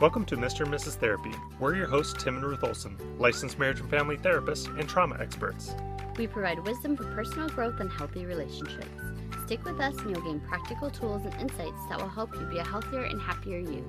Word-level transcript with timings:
Welcome 0.00 0.24
to 0.26 0.36
Mr. 0.38 0.64
and 0.64 0.72
Mrs. 0.72 0.94
Therapy. 0.94 1.34
We're 1.58 1.76
your 1.76 1.86
hosts, 1.86 2.14
Tim 2.22 2.36
and 2.36 2.44
Ruth 2.46 2.64
Olson, 2.64 2.96
licensed 3.18 3.58
marriage 3.58 3.80
and 3.80 3.90
family 3.90 4.16
therapists 4.16 4.66
and 4.80 4.88
trauma 4.88 5.18
experts. 5.20 5.74
We 6.16 6.26
provide 6.26 6.58
wisdom 6.60 6.96
for 6.96 7.04
personal 7.14 7.50
growth 7.50 7.80
and 7.80 7.92
healthy 7.92 8.24
relationships. 8.24 8.88
Stick 9.44 9.62
with 9.62 9.78
us 9.78 9.94
and 9.98 10.08
you'll 10.08 10.24
gain 10.24 10.40
practical 10.40 10.90
tools 10.90 11.20
and 11.26 11.34
insights 11.34 11.76
that 11.90 12.00
will 12.00 12.08
help 12.08 12.34
you 12.34 12.40
be 12.46 12.56
a 12.56 12.64
healthier 12.64 13.02
and 13.02 13.20
happier 13.20 13.58
you. 13.58 13.84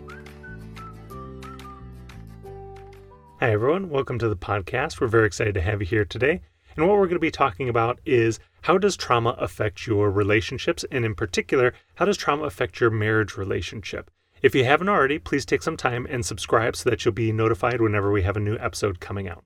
Hi, 3.39 3.53
everyone. 3.53 3.89
Welcome 3.89 4.19
to 4.19 4.27
the 4.27 4.35
podcast. 4.35 4.99
We're 4.99 5.07
very 5.07 5.27
excited 5.27 5.53
to 5.53 5.61
have 5.61 5.79
you 5.79 5.87
here 5.87 6.03
today. 6.03 6.41
And 6.75 6.89
what 6.89 6.97
we're 6.97 7.05
going 7.05 7.15
to 7.15 7.19
be 7.19 7.31
talking 7.31 7.69
about 7.69 8.01
is 8.05 8.37
how 8.63 8.77
does 8.77 8.97
trauma 8.97 9.29
affect 9.39 9.87
your 9.87 10.11
relationships? 10.11 10.83
And 10.91 11.05
in 11.05 11.15
particular, 11.15 11.73
how 11.95 12.03
does 12.03 12.17
trauma 12.17 12.43
affect 12.43 12.81
your 12.81 12.89
marriage 12.89 13.37
relationship? 13.37 14.11
If 14.41 14.55
you 14.55 14.65
haven't 14.65 14.89
already, 14.89 15.19
please 15.19 15.45
take 15.45 15.61
some 15.61 15.77
time 15.77 16.07
and 16.09 16.25
subscribe 16.25 16.75
so 16.75 16.89
that 16.89 17.05
you'll 17.05 17.13
be 17.13 17.31
notified 17.31 17.79
whenever 17.79 18.11
we 18.11 18.23
have 18.23 18.35
a 18.35 18.39
new 18.39 18.57
episode 18.57 18.99
coming 18.99 19.29
out. 19.29 19.43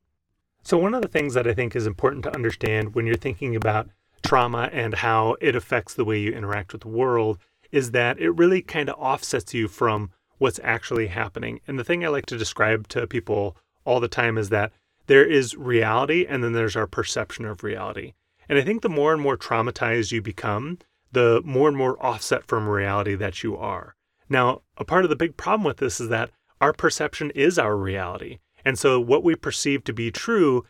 So, 0.63 0.77
one 0.77 0.93
of 0.93 1.01
the 1.01 1.09
things 1.09 1.33
that 1.33 1.45
I 1.45 1.53
think 1.53 1.75
is 1.75 1.85
important 1.85 2.23
to 2.23 2.33
understand 2.33 2.95
when 2.95 3.05
you're 3.05 3.17
thinking 3.17 3.57
about 3.57 3.89
trauma 4.23 4.69
and 4.71 4.95
how 4.95 5.35
it 5.41 5.53
affects 5.53 5.93
the 5.93 6.05
way 6.05 6.19
you 6.19 6.31
interact 6.31 6.71
with 6.71 6.83
the 6.83 6.87
world 6.87 7.39
is 7.73 7.91
that 7.91 8.19
it 8.19 8.29
really 8.31 8.61
kind 8.61 8.89
of 8.89 8.97
offsets 8.97 9.53
you 9.53 9.67
from 9.67 10.11
what's 10.37 10.61
actually 10.63 11.07
happening. 11.07 11.59
And 11.67 11.77
the 11.77 11.83
thing 11.83 12.05
I 12.05 12.07
like 12.07 12.25
to 12.27 12.37
describe 12.37 12.87
to 12.89 13.05
people 13.05 13.57
all 13.83 13.99
the 13.99 14.07
time 14.07 14.37
is 14.37 14.47
that 14.49 14.71
there 15.07 15.25
is 15.25 15.57
reality 15.57 16.25
and 16.27 16.41
then 16.41 16.53
there's 16.53 16.77
our 16.77 16.87
perception 16.87 17.43
of 17.43 17.65
reality. 17.65 18.13
And 18.47 18.57
I 18.57 18.63
think 18.63 18.81
the 18.81 18.89
more 18.89 19.11
and 19.11 19.21
more 19.21 19.37
traumatized 19.37 20.13
you 20.13 20.21
become, 20.21 20.79
the 21.11 21.41
more 21.43 21.67
and 21.67 21.77
more 21.77 22.03
offset 22.03 22.45
from 22.45 22.69
reality 22.69 23.15
that 23.15 23.43
you 23.43 23.57
are. 23.57 23.95
Now, 24.29 24.61
a 24.77 24.85
part 24.85 25.05
of 25.05 25.09
the 25.09 25.15
big 25.15 25.37
problem 25.37 25.65
with 25.65 25.77
this 25.77 25.99
is 25.99 26.09
that 26.09 26.31
our 26.59 26.73
perception 26.73 27.31
is 27.31 27.59
our 27.59 27.77
reality. 27.77 28.39
And 28.63 28.79
so 28.79 28.99
what 28.99 29.23
we 29.23 29.35
perceive 29.35 29.83
to 29.83 29.93
be 29.93 30.09
true 30.11 30.65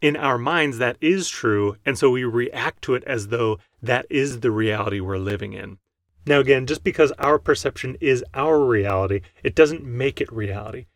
in 0.00 0.16
our 0.16 0.38
minds, 0.38 0.78
that 0.78 0.96
is 1.00 1.28
true. 1.28 1.76
And 1.84 1.98
so 1.98 2.10
we 2.10 2.24
react 2.24 2.82
to 2.82 2.94
it 2.94 3.04
as 3.04 3.28
though 3.28 3.58
that 3.82 4.06
is 4.08 4.40
the 4.40 4.50
reality 4.50 5.00
we're 5.00 5.18
living 5.18 5.52
in. 5.52 5.78
Now, 6.26 6.38
again, 6.38 6.66
just 6.66 6.84
because 6.84 7.12
our 7.12 7.38
perception 7.38 7.96
is 8.00 8.24
our 8.34 8.64
reality, 8.64 9.22
it 9.42 9.54
doesn't 9.54 9.84
make 9.84 10.20
it 10.20 10.32
reality. 10.32 10.86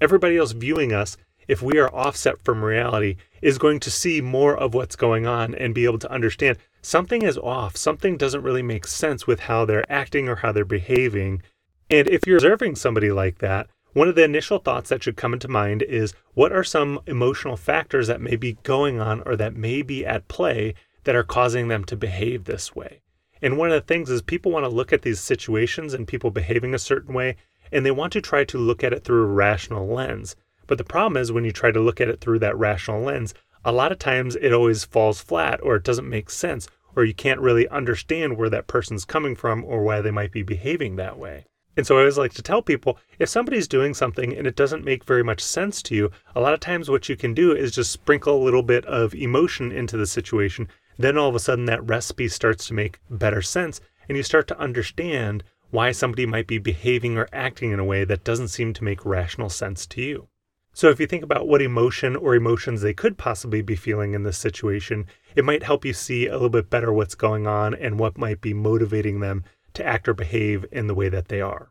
Everybody 0.00 0.36
else 0.36 0.52
viewing 0.52 0.92
us, 0.92 1.16
if 1.48 1.60
we 1.60 1.78
are 1.78 1.92
offset 1.94 2.42
from 2.42 2.64
reality, 2.64 3.16
is 3.42 3.58
going 3.58 3.80
to 3.80 3.90
see 3.90 4.20
more 4.20 4.56
of 4.56 4.74
what's 4.74 4.96
going 4.96 5.26
on 5.26 5.54
and 5.54 5.74
be 5.74 5.84
able 5.84 5.98
to 5.98 6.12
understand 6.12 6.58
something 6.80 7.22
is 7.22 7.36
off. 7.38 7.76
Something 7.76 8.16
doesn't 8.16 8.42
really 8.42 8.62
make 8.62 8.86
sense 8.86 9.26
with 9.26 9.40
how 9.40 9.64
they're 9.64 9.90
acting 9.90 10.28
or 10.28 10.36
how 10.36 10.52
they're 10.52 10.64
behaving. 10.64 11.42
And 11.90 12.06
if 12.08 12.26
you're 12.26 12.36
observing 12.36 12.76
somebody 12.76 13.10
like 13.10 13.38
that, 13.38 13.68
one 13.94 14.08
of 14.08 14.14
the 14.14 14.24
initial 14.24 14.58
thoughts 14.58 14.90
that 14.90 15.02
should 15.02 15.16
come 15.16 15.32
into 15.32 15.48
mind 15.48 15.82
is 15.82 16.12
what 16.34 16.52
are 16.52 16.62
some 16.62 17.00
emotional 17.06 17.56
factors 17.56 18.06
that 18.08 18.20
may 18.20 18.36
be 18.36 18.58
going 18.62 19.00
on 19.00 19.22
or 19.24 19.36
that 19.36 19.56
may 19.56 19.80
be 19.80 20.04
at 20.04 20.28
play 20.28 20.74
that 21.04 21.16
are 21.16 21.24
causing 21.24 21.68
them 21.68 21.84
to 21.84 21.96
behave 21.96 22.44
this 22.44 22.76
way? 22.76 23.00
And 23.40 23.56
one 23.56 23.70
of 23.70 23.74
the 23.74 23.86
things 23.86 24.10
is 24.10 24.20
people 24.20 24.52
want 24.52 24.64
to 24.64 24.68
look 24.68 24.92
at 24.92 25.02
these 25.02 25.20
situations 25.20 25.94
and 25.94 26.06
people 26.06 26.30
behaving 26.30 26.74
a 26.74 26.78
certain 26.78 27.14
way, 27.14 27.36
and 27.72 27.86
they 27.86 27.90
want 27.90 28.12
to 28.12 28.20
try 28.20 28.44
to 28.44 28.58
look 28.58 28.84
at 28.84 28.92
it 28.92 29.04
through 29.04 29.22
a 29.22 29.26
rational 29.26 29.86
lens. 29.86 30.36
But 30.66 30.76
the 30.76 30.84
problem 30.84 31.16
is 31.16 31.32
when 31.32 31.44
you 31.44 31.52
try 31.52 31.70
to 31.70 31.80
look 31.80 32.00
at 32.00 32.08
it 32.08 32.20
through 32.20 32.40
that 32.40 32.58
rational 32.58 33.00
lens, 33.02 33.32
a 33.64 33.72
lot 33.72 33.92
of 33.92 33.98
times 33.98 34.36
it 34.36 34.52
always 34.52 34.84
falls 34.84 35.22
flat 35.22 35.60
or 35.62 35.76
it 35.76 35.84
doesn't 35.84 36.08
make 36.08 36.28
sense, 36.28 36.68
or 36.94 37.04
you 37.04 37.14
can't 37.14 37.40
really 37.40 37.66
understand 37.68 38.36
where 38.36 38.50
that 38.50 38.66
person's 38.66 39.06
coming 39.06 39.34
from 39.34 39.64
or 39.64 39.82
why 39.82 40.02
they 40.02 40.10
might 40.10 40.32
be 40.32 40.42
behaving 40.42 40.96
that 40.96 41.18
way. 41.18 41.46
And 41.78 41.86
so 41.86 41.94
I 41.94 42.00
always 42.00 42.18
like 42.18 42.34
to 42.34 42.42
tell 42.42 42.60
people 42.60 42.98
if 43.20 43.28
somebody's 43.28 43.68
doing 43.68 43.94
something 43.94 44.36
and 44.36 44.48
it 44.48 44.56
doesn't 44.56 44.84
make 44.84 45.04
very 45.04 45.22
much 45.22 45.40
sense 45.40 45.80
to 45.82 45.94
you, 45.94 46.10
a 46.34 46.40
lot 46.40 46.52
of 46.52 46.58
times 46.58 46.90
what 46.90 47.08
you 47.08 47.14
can 47.14 47.34
do 47.34 47.54
is 47.54 47.70
just 47.70 47.92
sprinkle 47.92 48.36
a 48.36 48.44
little 48.44 48.64
bit 48.64 48.84
of 48.86 49.14
emotion 49.14 49.70
into 49.70 49.96
the 49.96 50.04
situation. 50.04 50.66
Then 50.98 51.16
all 51.16 51.28
of 51.28 51.36
a 51.36 51.38
sudden 51.38 51.66
that 51.66 51.88
recipe 51.88 52.26
starts 52.26 52.66
to 52.66 52.74
make 52.74 52.98
better 53.08 53.42
sense 53.42 53.80
and 54.08 54.16
you 54.16 54.24
start 54.24 54.48
to 54.48 54.58
understand 54.58 55.44
why 55.70 55.92
somebody 55.92 56.26
might 56.26 56.48
be 56.48 56.58
behaving 56.58 57.16
or 57.16 57.28
acting 57.32 57.70
in 57.70 57.78
a 57.78 57.84
way 57.84 58.02
that 58.02 58.24
doesn't 58.24 58.48
seem 58.48 58.72
to 58.72 58.82
make 58.82 59.06
rational 59.06 59.48
sense 59.48 59.86
to 59.86 60.02
you. 60.02 60.26
So 60.72 60.88
if 60.90 60.98
you 60.98 61.06
think 61.06 61.22
about 61.22 61.46
what 61.46 61.62
emotion 61.62 62.16
or 62.16 62.34
emotions 62.34 62.80
they 62.80 62.92
could 62.92 63.16
possibly 63.18 63.62
be 63.62 63.76
feeling 63.76 64.14
in 64.14 64.24
this 64.24 64.38
situation, 64.38 65.06
it 65.36 65.44
might 65.44 65.62
help 65.62 65.84
you 65.84 65.92
see 65.92 66.26
a 66.26 66.32
little 66.32 66.48
bit 66.48 66.70
better 66.70 66.92
what's 66.92 67.14
going 67.14 67.46
on 67.46 67.72
and 67.72 68.00
what 68.00 68.18
might 68.18 68.40
be 68.40 68.52
motivating 68.52 69.20
them 69.20 69.44
to 69.78 69.86
act 69.86 70.08
or 70.08 70.14
behave 70.14 70.64
in 70.70 70.86
the 70.86 70.94
way 70.94 71.08
that 71.08 71.28
they 71.28 71.40
are. 71.40 71.70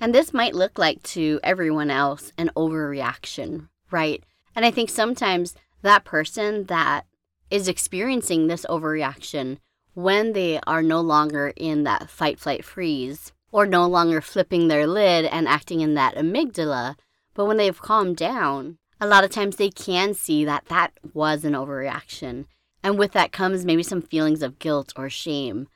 And 0.00 0.14
this 0.14 0.34
might 0.34 0.54
look 0.54 0.78
like 0.78 1.02
to 1.04 1.40
everyone 1.42 1.90
else 1.90 2.32
an 2.36 2.50
overreaction, 2.56 3.68
right? 3.90 4.22
And 4.54 4.64
I 4.64 4.70
think 4.70 4.90
sometimes 4.90 5.54
that 5.82 6.04
person 6.04 6.64
that 6.64 7.06
is 7.50 7.68
experiencing 7.68 8.46
this 8.46 8.66
overreaction 8.68 9.58
when 9.94 10.32
they 10.32 10.58
are 10.66 10.82
no 10.82 11.00
longer 11.00 11.52
in 11.56 11.84
that 11.84 12.10
fight, 12.10 12.38
flight, 12.40 12.64
freeze, 12.64 13.32
or 13.52 13.66
no 13.66 13.86
longer 13.86 14.20
flipping 14.20 14.66
their 14.66 14.86
lid 14.86 15.24
and 15.26 15.46
acting 15.46 15.80
in 15.80 15.94
that 15.94 16.16
amygdala, 16.16 16.96
but 17.34 17.44
when 17.44 17.56
they've 17.56 17.80
calmed 17.80 18.16
down, 18.16 18.78
a 19.00 19.06
lot 19.06 19.22
of 19.22 19.30
times 19.30 19.56
they 19.56 19.70
can 19.70 20.14
see 20.14 20.44
that 20.44 20.66
that 20.66 20.92
was 21.12 21.44
an 21.44 21.52
overreaction. 21.52 22.46
And 22.82 22.98
with 22.98 23.12
that 23.12 23.32
comes 23.32 23.64
maybe 23.64 23.82
some 23.82 24.02
feelings 24.02 24.42
of 24.42 24.58
guilt 24.58 24.92
or 24.96 25.08
shame. 25.08 25.68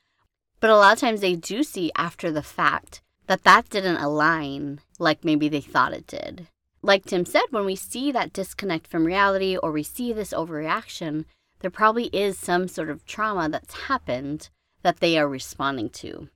But 0.61 0.71
a 0.71 0.77
lot 0.77 0.93
of 0.93 0.99
times 0.99 1.21
they 1.21 1.37
do 1.37 1.63
see 1.63 1.93
after 1.97 2.33
the 2.33 2.43
fact 2.43 3.01
that 3.27 3.45
that 3.45 3.69
didn't 3.69 3.99
align 3.99 4.81
like 4.99 5.25
maybe 5.25 5.49
they 5.49 5.61
thought 5.61 5.93
it 5.93 6.07
did. 6.07 6.49
Like 6.83 7.05
Tim 7.05 7.25
said, 7.25 7.45
when 7.51 7.65
we 7.65 7.77
see 7.77 8.11
that 8.13 8.33
disconnect 8.33 8.87
from 8.87 9.05
reality 9.05 9.57
or 9.57 9.71
we 9.71 9.83
see 9.83 10.13
this 10.13 10.33
overreaction, 10.33 11.25
there 11.61 11.71
probably 11.71 12.07
is 12.07 12.39
some 12.39 12.69
sort 12.69 12.91
of 12.91 13.05
trauma 13.05 13.49
that's 13.49 13.83
happened 13.83 14.49
that 14.83 15.01
they 15.01 15.19
are 15.19 15.29
responding 15.29 15.91
to. 15.91 16.29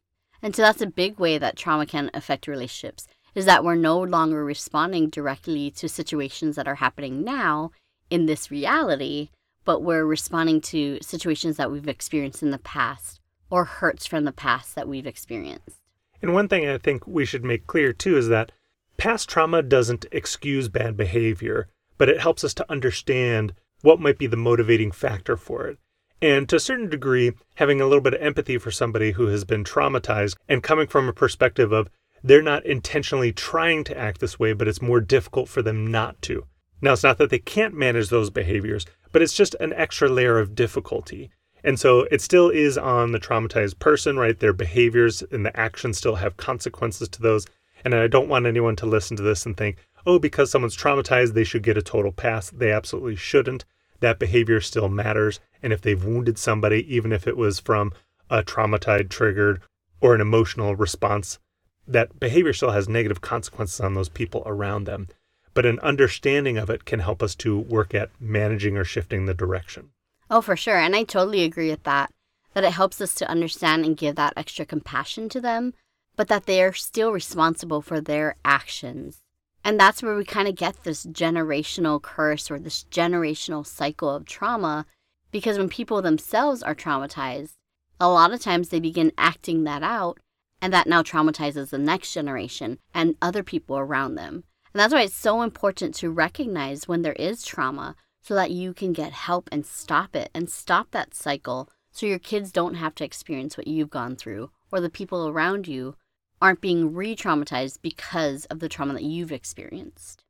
And 0.43 0.55
so 0.55 0.63
that's 0.63 0.83
a 0.83 0.87
big 0.87 1.19
way 1.19 1.39
that 1.39 1.57
trauma 1.57 1.87
can 1.87 2.11
affect 2.13 2.47
relationships 2.47 3.07
is 3.35 3.47
that 3.47 3.65
we're 3.65 3.77
no 3.77 3.99
longer 3.99 4.45
responding 4.45 5.09
directly 5.09 5.71
to 5.71 5.89
situations 5.89 6.57
that 6.57 6.69
are 6.69 6.75
happening 6.77 7.25
now 7.25 7.71
in 8.11 8.27
this 8.27 8.51
reality, 8.51 9.31
but 9.65 9.83
we're 9.83 10.05
responding 10.05 10.61
to 10.61 10.99
situations 11.01 11.57
that 11.57 11.71
we've 11.71 11.89
experienced 11.89 12.43
in 12.43 12.51
the 12.51 12.59
past 12.59 13.22
or 13.53 13.67
hurts 13.67 14.07
from 14.07 14.25
the 14.25 14.33
past 14.33 14.75
that 14.75 14.89
we've 14.89 15.07
experienced. 15.07 15.83
And 16.23 16.33
one 16.33 16.49
thing 16.49 16.67
I 16.67 16.79
think 16.79 17.07
we 17.07 17.27
should 17.27 17.45
make 17.45 17.67
clear 17.67 17.93
too 17.93 18.17
is 18.17 18.29
that 18.29 18.51
past 18.97 19.29
trauma 19.29 19.63
doesn't 19.63 20.07
excuse 20.11 20.71
bad 20.71 20.97
behavior, 20.97 21.69
but 21.99 22.09
it 22.09 22.21
helps 22.21 22.45
us 22.45 22.55
to 22.55 22.73
understand 22.73 23.53
what 23.83 24.01
might 24.01 24.17
be 24.17 24.27
the 24.27 24.39
motivating 24.39 24.91
factor 24.91 25.37
for 25.37 25.67
it. 25.67 25.79
And 26.23 26.49
to 26.49 26.57
a 26.57 26.61
certain 26.61 26.89
degree, 26.89 27.33
having 27.57 27.79
a 27.79 27.85
little 27.85 28.01
bit 28.01 28.15
of 28.15 28.23
empathy 28.23 28.57
for 28.57 28.71
somebody 28.71 29.11
who 29.11 29.27
has 29.27 29.45
been 29.45 29.65
traumatized 29.65 30.37
and 30.49 30.63
coming 30.63 30.87
from 30.87 31.07
a 31.07 31.13
perspective 31.13 31.73
of 31.73 31.91
they're 32.25 32.41
not 32.41 32.65
intentionally 32.65 33.33
trying 33.33 33.85
to 33.85 33.99
act 33.99 34.21
this 34.21 34.39
way, 34.39 34.55
but 34.55 34.67
it's 34.67 34.81
more 34.81 35.01
difficult 35.01 35.51
for 35.51 35.61
them 35.61 35.87
not 35.87 36.23
to. 36.23 36.47
Now, 36.81 36.95
it's 36.95 37.03
not 37.03 37.19
that 37.19 37.29
they 37.29 37.39
can't 37.39 37.75
manage 37.75 38.09
those 38.09 38.31
behaviors, 38.31 38.87
but 39.11 39.21
it's 39.21 39.37
just 39.37 39.55
an 39.61 39.75
extra 39.75 40.09
layer 40.09 40.39
of 40.39 40.55
difficulty. 40.55 41.31
And 41.65 41.79
so 41.79 42.09
it 42.11 42.21
still 42.21 42.51
is 42.51 42.77
on 42.77 43.13
the 43.13 43.21
traumatized 43.21 43.79
person, 43.79 44.19
right? 44.19 44.39
Their 44.39 44.53
behaviors 44.53 45.23
and 45.31 45.47
the 45.47 45.59
actions 45.59 45.99
still 45.99 46.17
have 46.17 46.37
consequences 46.37 47.09
to 47.11 47.23
those. 47.23 47.47
And 47.85 47.95
I 47.95 48.09
don't 48.09 48.29
want 48.29 48.47
anyone 48.47 48.77
to 48.77 48.87
listen 48.87 49.17
to 49.17 49.23
this 49.23 49.47
and 49.47 49.57
think, 49.57 49.77
oh, 50.07 50.19
because 50.19 50.51
someone's 50.51 50.77
traumatized, 50.77 51.35
they 51.35 51.45
should 51.45 51.63
get 51.63 51.79
a 51.79 51.83
total 51.83 52.13
pass. 52.13 52.51
They 52.51 52.73
absolutely 52.73 53.17
shouldn't. 53.17 53.65
That 54.01 54.19
behavior 54.19 54.61
still 54.61 54.89
matters. 54.89 55.39
And 55.63 55.73
if 55.73 55.81
they've 55.81 56.05
wounded 56.05 56.39
somebody, 56.39 56.85
even 56.93 57.13
if 57.13 57.29
it 57.29 57.37
was 57.37 57.61
from 57.61 57.93
a 58.29 58.43
traumatized, 58.43 59.11
triggered, 59.11 59.63
or 60.01 60.15
an 60.15 60.21
emotional 60.21 60.75
response, 60.75 61.39
that 61.87 62.19
behavior 62.19 62.53
still 62.53 62.73
has 62.73 62.89
negative 62.89 63.21
consequences 63.21 63.81
on 63.81 63.95
those 63.95 64.09
people 64.09 64.43
around 64.47 64.85
them. 64.85 65.09
But 65.55 65.67
an 65.67 65.79
understanding 65.81 66.59
of 66.59 66.71
it 66.71 66.85
can 66.85 67.01
help 67.01 67.23
us 67.23 67.35
to 67.37 67.59
work 67.59 67.95
at 67.95 68.11
managing 68.19 68.77
or 68.77 68.85
shifting 68.85 69.27
the 69.27 69.35
direction. 69.35 69.91
Oh, 70.33 70.41
for 70.41 70.57
sure. 70.57 70.79
And 70.79 70.97
I 70.97 71.03
totally 71.03 71.43
agree 71.43 71.69
with 71.69 71.83
that. 71.83 72.11
That 72.55 72.65
it 72.65 72.73
helps 72.73 73.03
us 73.03 73.15
to 73.17 73.29
understand 73.29 73.85
and 73.85 73.95
give 73.95 74.17
that 74.17 74.33
extra 74.35 74.65
compassion 74.65 75.29
to 75.29 75.43
them, 75.43 75.75
but 76.17 76.29
that 76.29 76.47
they 76.47 76.63
are 76.63 76.73
still 76.73 77.13
responsible 77.13 77.83
for 77.83 78.01
their 78.01 78.37
actions. 78.43 79.21
And 79.63 79.79
that's 79.79 80.03
where 80.03 80.17
we 80.17 80.25
kind 80.25 80.49
of 80.49 80.57
get 80.57 80.85
this 80.85 81.05
generational 81.05 82.01
curse 82.01 82.51
or 82.51 82.59
this 82.59 82.87
generational 82.91 83.67
cycle 83.67 84.09
of 84.09 84.25
trauma 84.25 84.87
because 85.33 85.59
when 85.59 85.69
people 85.69 86.01
themselves 86.01 86.63
are 86.63 86.75
traumatized, 86.75 87.53
a 88.01 88.09
lot 88.09 88.33
of 88.33 88.41
times 88.41 88.71
they 88.71 88.81
begin 88.81 89.13
acting 89.19 89.65
that 89.65 89.83
out, 89.83 90.19
and 90.63 90.73
that 90.73 90.87
now 90.87 91.03
traumatizes 91.03 91.71
the 91.71 91.79
next 91.79 92.13
generation 92.13 92.79
and 92.95 93.17
other 93.21 93.43
people 93.43 93.77
around 93.77 94.15
them. 94.15 94.45
And 94.73 94.81
that's 94.81 94.95
why 94.95 95.03
it's 95.03 95.15
so 95.15 95.43
important 95.43 95.95
to 95.97 96.11
recognize 96.11 96.89
when 96.89 97.03
there 97.03 97.13
is 97.15 97.45
trauma 97.45 97.97
so 98.23 98.35
that 98.35 98.51
you 98.51 98.73
can 98.73 98.93
get 98.93 99.13
help 99.13 99.49
and 99.53 99.67
stop 99.67 100.15
it 100.17 100.31
and 100.33 100.49
stop 100.49 100.91
that 100.93 101.15
cycle 101.15 101.69
so 101.91 102.07
your 102.07 102.19
kids 102.19 102.51
don't 102.51 102.75
have 102.75 102.95
to 102.95 103.05
experience 103.05 103.57
what 103.57 103.67
you've 103.67 103.91
gone 103.91 104.17
through 104.17 104.51
or 104.71 104.81
the 104.81 104.89
people 104.89 105.29
around 105.29 105.69
you 105.69 105.97
aren't 106.41 106.61
being 106.61 106.95
re 106.95 107.15
traumatized 107.15 107.81
because 107.83 108.47
of 108.47 108.59
the 108.59 108.69
trauma 108.69 108.95
that 108.95 109.05
you've 109.05 109.33
experienced. 109.33 110.25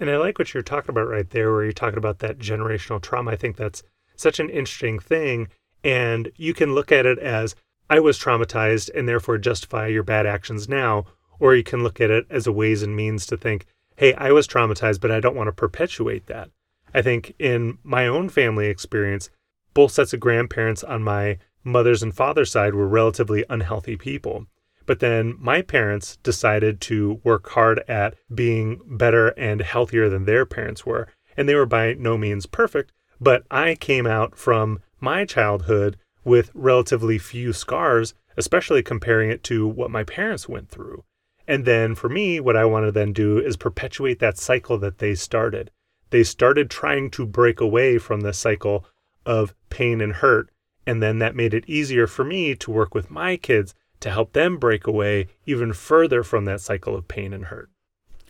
And 0.00 0.08
I 0.08 0.16
like 0.16 0.38
what 0.38 0.54
you're 0.54 0.62
talking 0.62 0.90
about 0.90 1.08
right 1.08 1.28
there, 1.28 1.52
where 1.52 1.64
you're 1.64 1.72
talking 1.72 1.98
about 1.98 2.20
that 2.20 2.38
generational 2.38 3.02
trauma. 3.02 3.32
I 3.32 3.36
think 3.36 3.56
that's 3.56 3.82
such 4.16 4.38
an 4.38 4.48
interesting 4.48 4.98
thing. 4.98 5.48
And 5.82 6.30
you 6.36 6.54
can 6.54 6.74
look 6.74 6.92
at 6.92 7.06
it 7.06 7.18
as 7.18 7.54
I 7.90 8.00
was 8.00 8.18
traumatized 8.18 8.90
and 8.94 9.08
therefore 9.08 9.38
justify 9.38 9.88
your 9.88 10.02
bad 10.02 10.26
actions 10.26 10.68
now. 10.68 11.04
Or 11.40 11.54
you 11.54 11.62
can 11.62 11.82
look 11.82 12.00
at 12.00 12.10
it 12.10 12.26
as 12.30 12.46
a 12.46 12.52
ways 12.52 12.82
and 12.82 12.96
means 12.96 13.26
to 13.26 13.36
think, 13.36 13.66
hey, 13.96 14.14
I 14.14 14.32
was 14.32 14.46
traumatized, 14.46 15.00
but 15.00 15.10
I 15.10 15.20
don't 15.20 15.36
want 15.36 15.48
to 15.48 15.52
perpetuate 15.52 16.26
that. 16.26 16.50
I 16.94 17.02
think 17.02 17.34
in 17.38 17.78
my 17.82 18.06
own 18.06 18.28
family 18.28 18.68
experience, 18.68 19.30
both 19.74 19.92
sets 19.92 20.12
of 20.12 20.20
grandparents 20.20 20.82
on 20.82 21.02
my 21.02 21.38
mother's 21.64 22.02
and 22.02 22.14
father's 22.14 22.50
side 22.50 22.74
were 22.74 22.88
relatively 22.88 23.44
unhealthy 23.48 23.96
people. 23.96 24.46
But 24.86 25.00
then 25.00 25.36
my 25.38 25.60
parents 25.60 26.16
decided 26.22 26.80
to 26.82 27.20
work 27.22 27.50
hard 27.50 27.84
at 27.88 28.14
being 28.34 28.80
better 28.86 29.28
and 29.28 29.60
healthier 29.60 30.08
than 30.08 30.24
their 30.24 30.46
parents 30.46 30.86
were. 30.86 31.08
And 31.36 31.48
they 31.48 31.54
were 31.54 31.66
by 31.66 31.94
no 31.94 32.16
means 32.16 32.46
perfect, 32.46 32.92
but 33.20 33.44
I 33.50 33.74
came 33.74 34.06
out 34.06 34.36
from 34.36 34.80
my 34.98 35.24
childhood 35.24 35.98
with 36.24 36.50
relatively 36.54 37.18
few 37.18 37.52
scars, 37.52 38.14
especially 38.36 38.82
comparing 38.82 39.30
it 39.30 39.44
to 39.44 39.66
what 39.66 39.90
my 39.90 40.04
parents 40.04 40.48
went 40.48 40.70
through. 40.70 41.04
And 41.46 41.64
then 41.64 41.94
for 41.94 42.08
me, 42.08 42.40
what 42.40 42.56
I 42.56 42.64
want 42.64 42.86
to 42.86 42.92
then 42.92 43.12
do 43.12 43.38
is 43.38 43.56
perpetuate 43.56 44.18
that 44.20 44.38
cycle 44.38 44.78
that 44.78 44.98
they 44.98 45.14
started. 45.14 45.70
They 46.10 46.24
started 46.24 46.70
trying 46.70 47.10
to 47.12 47.26
break 47.26 47.60
away 47.60 47.98
from 47.98 48.20
the 48.20 48.32
cycle 48.32 48.86
of 49.26 49.54
pain 49.70 50.00
and 50.00 50.14
hurt. 50.14 50.50
And 50.86 51.02
then 51.02 51.18
that 51.18 51.36
made 51.36 51.52
it 51.52 51.68
easier 51.68 52.06
for 52.06 52.24
me 52.24 52.54
to 52.54 52.70
work 52.70 52.94
with 52.94 53.10
my 53.10 53.36
kids 53.36 53.74
to 54.00 54.10
help 54.10 54.32
them 54.32 54.56
break 54.56 54.86
away 54.86 55.26
even 55.44 55.72
further 55.72 56.22
from 56.22 56.44
that 56.46 56.60
cycle 56.60 56.96
of 56.96 57.08
pain 57.08 57.32
and 57.32 57.46
hurt. 57.46 57.70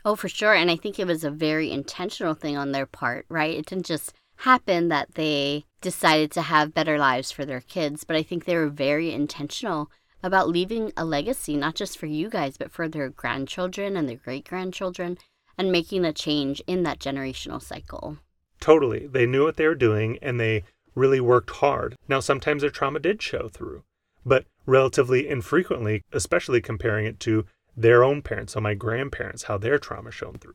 Oh, 0.04 0.16
for 0.16 0.28
sure. 0.28 0.54
And 0.54 0.70
I 0.70 0.76
think 0.76 0.98
it 0.98 1.06
was 1.06 1.24
a 1.24 1.30
very 1.30 1.70
intentional 1.70 2.34
thing 2.34 2.56
on 2.56 2.72
their 2.72 2.86
part, 2.86 3.26
right? 3.28 3.56
It 3.56 3.66
didn't 3.66 3.86
just 3.86 4.12
happen 4.38 4.88
that 4.88 5.14
they 5.14 5.64
decided 5.80 6.30
to 6.32 6.42
have 6.42 6.74
better 6.74 6.98
lives 6.98 7.30
for 7.30 7.44
their 7.44 7.60
kids, 7.60 8.04
but 8.04 8.16
I 8.16 8.22
think 8.22 8.44
they 8.44 8.56
were 8.56 8.68
very 8.68 9.12
intentional 9.12 9.90
about 10.22 10.48
leaving 10.48 10.92
a 10.96 11.04
legacy, 11.04 11.56
not 11.56 11.74
just 11.74 11.98
for 11.98 12.06
you 12.06 12.28
guys, 12.28 12.56
but 12.56 12.72
for 12.72 12.88
their 12.88 13.08
grandchildren 13.08 13.96
and 13.96 14.08
their 14.08 14.16
great 14.16 14.48
grandchildren, 14.48 15.18
and 15.58 15.72
making 15.72 16.04
a 16.04 16.12
change 16.12 16.62
in 16.66 16.84
that 16.84 17.00
generational 17.00 17.60
cycle. 17.60 18.18
Totally. 18.60 19.06
They 19.06 19.26
knew 19.26 19.44
what 19.44 19.56
they 19.56 19.66
were 19.66 19.74
doing 19.74 20.18
and 20.22 20.40
they 20.40 20.64
really 20.94 21.20
worked 21.20 21.50
hard. 21.50 21.96
Now, 22.08 22.20
sometimes 22.20 22.62
their 22.62 22.70
trauma 22.70 23.00
did 23.00 23.20
show 23.20 23.48
through, 23.48 23.82
but 24.24 24.46
relatively 24.66 25.28
infrequently, 25.28 26.02
especially 26.12 26.60
comparing 26.60 27.06
it 27.06 27.20
to 27.20 27.44
their 27.76 28.02
own 28.02 28.22
parents, 28.22 28.54
so 28.54 28.60
my 28.60 28.74
grandparents, 28.74 29.44
how 29.44 29.58
their 29.58 29.78
trauma 29.78 30.10
shone 30.10 30.38
through. 30.38 30.54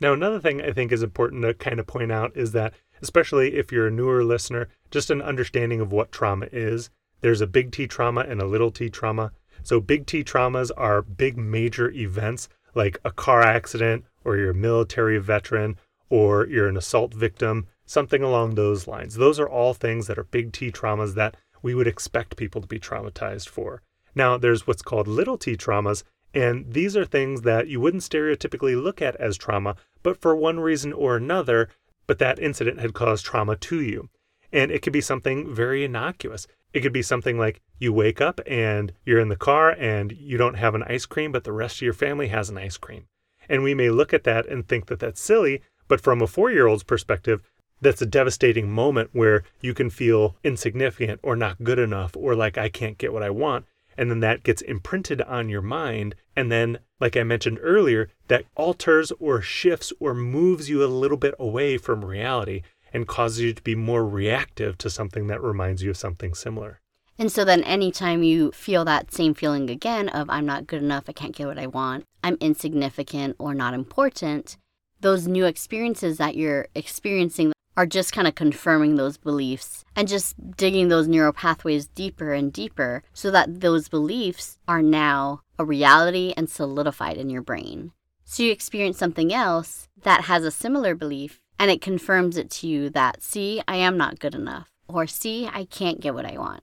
Now, 0.00 0.12
another 0.12 0.38
thing 0.38 0.62
I 0.62 0.72
think 0.72 0.92
is 0.92 1.02
important 1.02 1.42
to 1.42 1.54
kind 1.54 1.80
of 1.80 1.86
point 1.86 2.12
out 2.12 2.36
is 2.36 2.52
that, 2.52 2.74
especially 3.02 3.56
if 3.56 3.72
you're 3.72 3.88
a 3.88 3.90
newer 3.92 4.22
listener, 4.22 4.68
just 4.90 5.10
an 5.10 5.22
understanding 5.22 5.80
of 5.80 5.92
what 5.92 6.12
trauma 6.12 6.46
is. 6.52 6.90
There's 7.20 7.40
a 7.40 7.46
big 7.46 7.72
T 7.72 7.86
trauma 7.86 8.20
and 8.20 8.40
a 8.40 8.46
little 8.46 8.70
t 8.70 8.90
trauma. 8.90 9.32
So, 9.64 9.80
big 9.80 10.06
T 10.06 10.22
traumas 10.22 10.70
are 10.76 11.02
big 11.02 11.36
major 11.36 11.90
events 11.90 12.48
like 12.74 12.98
a 13.04 13.10
car 13.10 13.42
accident, 13.42 14.04
or 14.28 14.36
you're 14.36 14.50
a 14.50 14.54
military 14.54 15.18
veteran, 15.18 15.76
or 16.10 16.46
you're 16.46 16.68
an 16.68 16.76
assault 16.76 17.14
victim, 17.14 17.66
something 17.86 18.22
along 18.22 18.54
those 18.54 18.86
lines. 18.86 19.14
Those 19.14 19.40
are 19.40 19.48
all 19.48 19.74
things 19.74 20.06
that 20.06 20.18
are 20.18 20.24
big 20.24 20.52
T 20.52 20.70
traumas 20.70 21.14
that 21.14 21.36
we 21.62 21.74
would 21.74 21.86
expect 21.86 22.36
people 22.36 22.60
to 22.60 22.66
be 22.66 22.78
traumatized 22.78 23.48
for. 23.48 23.82
Now, 24.14 24.36
there's 24.36 24.66
what's 24.66 24.82
called 24.82 25.08
little 25.08 25.38
t 25.38 25.56
traumas, 25.56 26.02
and 26.34 26.72
these 26.72 26.96
are 26.96 27.04
things 27.04 27.42
that 27.42 27.68
you 27.68 27.80
wouldn't 27.80 28.02
stereotypically 28.02 28.80
look 28.80 29.00
at 29.00 29.16
as 29.16 29.36
trauma, 29.36 29.76
but 30.02 30.20
for 30.20 30.36
one 30.36 30.60
reason 30.60 30.92
or 30.92 31.16
another, 31.16 31.68
but 32.06 32.18
that 32.18 32.38
incident 32.38 32.80
had 32.80 32.94
caused 32.94 33.24
trauma 33.24 33.56
to 33.56 33.80
you. 33.80 34.08
And 34.52 34.70
it 34.70 34.82
could 34.82 34.92
be 34.92 35.00
something 35.00 35.54
very 35.54 35.84
innocuous. 35.84 36.46
It 36.72 36.80
could 36.80 36.92
be 36.92 37.02
something 37.02 37.38
like 37.38 37.60
you 37.78 37.92
wake 37.92 38.20
up 38.20 38.40
and 38.46 38.92
you're 39.04 39.20
in 39.20 39.28
the 39.28 39.36
car 39.36 39.70
and 39.70 40.12
you 40.12 40.36
don't 40.36 40.54
have 40.54 40.74
an 40.74 40.84
ice 40.84 41.06
cream, 41.06 41.32
but 41.32 41.44
the 41.44 41.52
rest 41.52 41.76
of 41.76 41.82
your 41.82 41.92
family 41.94 42.28
has 42.28 42.50
an 42.50 42.58
ice 42.58 42.76
cream. 42.76 43.06
And 43.48 43.62
we 43.62 43.74
may 43.74 43.90
look 43.90 44.12
at 44.12 44.24
that 44.24 44.46
and 44.46 44.66
think 44.66 44.86
that 44.86 45.00
that's 45.00 45.20
silly, 45.20 45.62
but 45.88 46.00
from 46.00 46.20
a 46.20 46.26
four 46.26 46.50
year 46.50 46.66
old's 46.66 46.82
perspective, 46.82 47.42
that's 47.80 48.02
a 48.02 48.06
devastating 48.06 48.70
moment 48.70 49.10
where 49.12 49.44
you 49.60 49.72
can 49.72 49.90
feel 49.90 50.36
insignificant 50.42 51.20
or 51.22 51.36
not 51.36 51.62
good 51.62 51.78
enough 51.78 52.16
or 52.16 52.34
like 52.34 52.58
I 52.58 52.68
can't 52.68 52.98
get 52.98 53.12
what 53.12 53.22
I 53.22 53.30
want. 53.30 53.66
And 53.96 54.10
then 54.10 54.20
that 54.20 54.44
gets 54.44 54.62
imprinted 54.62 55.20
on 55.22 55.48
your 55.48 55.62
mind. 55.62 56.14
And 56.36 56.52
then, 56.52 56.78
like 57.00 57.16
I 57.16 57.24
mentioned 57.24 57.58
earlier, 57.60 58.08
that 58.28 58.44
alters 58.54 59.12
or 59.18 59.42
shifts 59.42 59.92
or 59.98 60.14
moves 60.14 60.68
you 60.68 60.84
a 60.84 60.86
little 60.86 61.16
bit 61.16 61.34
away 61.38 61.78
from 61.78 62.04
reality 62.04 62.62
and 62.92 63.08
causes 63.08 63.40
you 63.40 63.52
to 63.52 63.62
be 63.62 63.74
more 63.74 64.06
reactive 64.06 64.78
to 64.78 64.90
something 64.90 65.26
that 65.26 65.42
reminds 65.42 65.82
you 65.82 65.90
of 65.90 65.96
something 65.96 66.34
similar. 66.34 66.80
And 67.18 67.32
so 67.32 67.44
then 67.44 67.64
anytime 67.64 68.22
you 68.22 68.52
feel 68.52 68.84
that 68.84 69.12
same 69.12 69.34
feeling 69.34 69.68
again 69.68 70.08
of 70.08 70.30
I'm 70.30 70.46
not 70.46 70.68
good 70.68 70.82
enough, 70.82 71.04
I 71.08 71.12
can't 71.12 71.34
get 71.34 71.48
what 71.48 71.58
I 71.58 71.66
want, 71.66 72.04
I'm 72.22 72.36
insignificant 72.40 73.36
or 73.38 73.54
not 73.54 73.74
important, 73.74 74.56
those 75.00 75.28
new 75.28 75.44
experiences 75.44 76.18
that 76.18 76.36
you're 76.36 76.68
experiencing 76.74 77.52
are 77.76 77.86
just 77.86 78.12
kind 78.12 78.26
of 78.26 78.34
confirming 78.34 78.96
those 78.96 79.16
beliefs 79.16 79.84
and 79.94 80.08
just 80.08 80.34
digging 80.56 80.88
those 80.88 81.06
neural 81.06 81.32
pathways 81.32 81.86
deeper 81.86 82.32
and 82.32 82.52
deeper 82.52 83.04
so 83.12 83.30
that 83.30 83.60
those 83.60 83.88
beliefs 83.88 84.58
are 84.66 84.82
now 84.82 85.42
a 85.60 85.64
reality 85.64 86.34
and 86.36 86.50
solidified 86.50 87.16
in 87.16 87.30
your 87.30 87.42
brain. 87.42 87.92
So 88.24 88.42
you 88.42 88.50
experience 88.50 88.98
something 88.98 89.32
else 89.32 89.88
that 90.02 90.24
has 90.24 90.44
a 90.44 90.50
similar 90.50 90.96
belief 90.96 91.40
and 91.58 91.70
it 91.70 91.80
confirms 91.80 92.36
it 92.36 92.50
to 92.50 92.66
you 92.66 92.90
that, 92.90 93.22
see, 93.22 93.62
I 93.68 93.76
am 93.76 93.96
not 93.96 94.18
good 94.18 94.34
enough, 94.34 94.70
or 94.88 95.06
see, 95.06 95.46
I 95.46 95.64
can't 95.64 96.00
get 96.00 96.14
what 96.14 96.26
I 96.26 96.36
want. 96.36 96.62